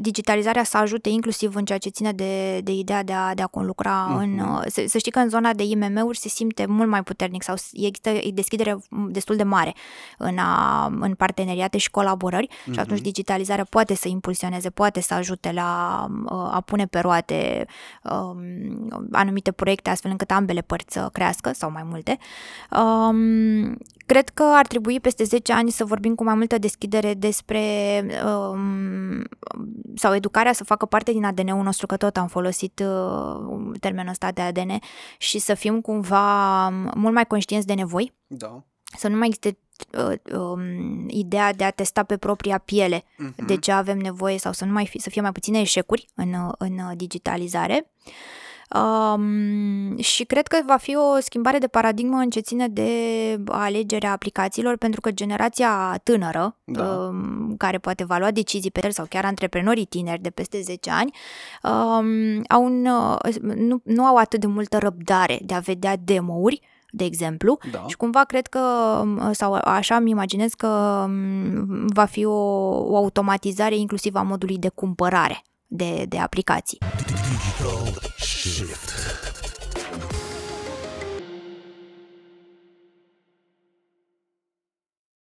[0.00, 3.46] digitalizarea să ajute inclusiv în ceea ce ține de, de ideea de a, de a
[3.46, 4.18] conlucra Mhm.
[4.22, 4.38] în...
[4.38, 7.54] uh, Să, să știi că în zona de IMM-uri se simte mult mai puternic sau
[7.72, 8.78] există deschidere
[9.08, 9.74] destul de mare
[10.18, 15.52] în, a, în parteneriate și colaborări și atunci digitalizarea poate să impulsioneze, poate să ajute
[15.52, 17.66] la uh, a pune pe roate
[18.02, 22.18] um, anumite proiecte astfel încât ambele părți să crească sau mai multe.
[22.82, 27.60] Um, cred că ar trebui peste 10 ani să vorbim cu mai multă deschidere despre
[28.24, 28.47] um,
[29.94, 34.32] sau educarea să facă parte din ADN-ul nostru, că tot am folosit uh, termenul ăsta
[34.32, 34.70] de ADN
[35.18, 38.62] și să fim cumva mult mai conștienți de nevoi, Da.
[38.98, 39.58] să nu mai existe
[39.98, 43.46] uh, um, ideea de a testa pe propria piele Mhm.
[43.46, 46.34] de ce avem nevoie sau să nu mai fi, să fie mai puține eșecuri în,
[46.58, 47.90] în digitalizare.
[48.74, 52.90] Um, și cred că va fi o schimbare de paradigmă în ce ține de
[53.46, 56.84] alegerea aplicațiilor, pentru că generația tânără, da.
[56.84, 61.10] um, care poate va lua decizii pe sau chiar antreprenorii tineri de peste 10 ani,
[61.62, 66.60] um, au un, uh, nu, nu au atât de multă răbdare de a vedea demo-uri
[66.90, 67.84] de exemplu, da.
[67.86, 68.60] și cumva cred că,
[69.32, 71.04] sau așa îmi imaginez că
[71.86, 72.32] va fi o,
[72.92, 76.78] o automatizare inclusiv a modului de cumpărare de, de aplicații.
[77.06, 78.16] Digital
[78.48, 79.27] Shift.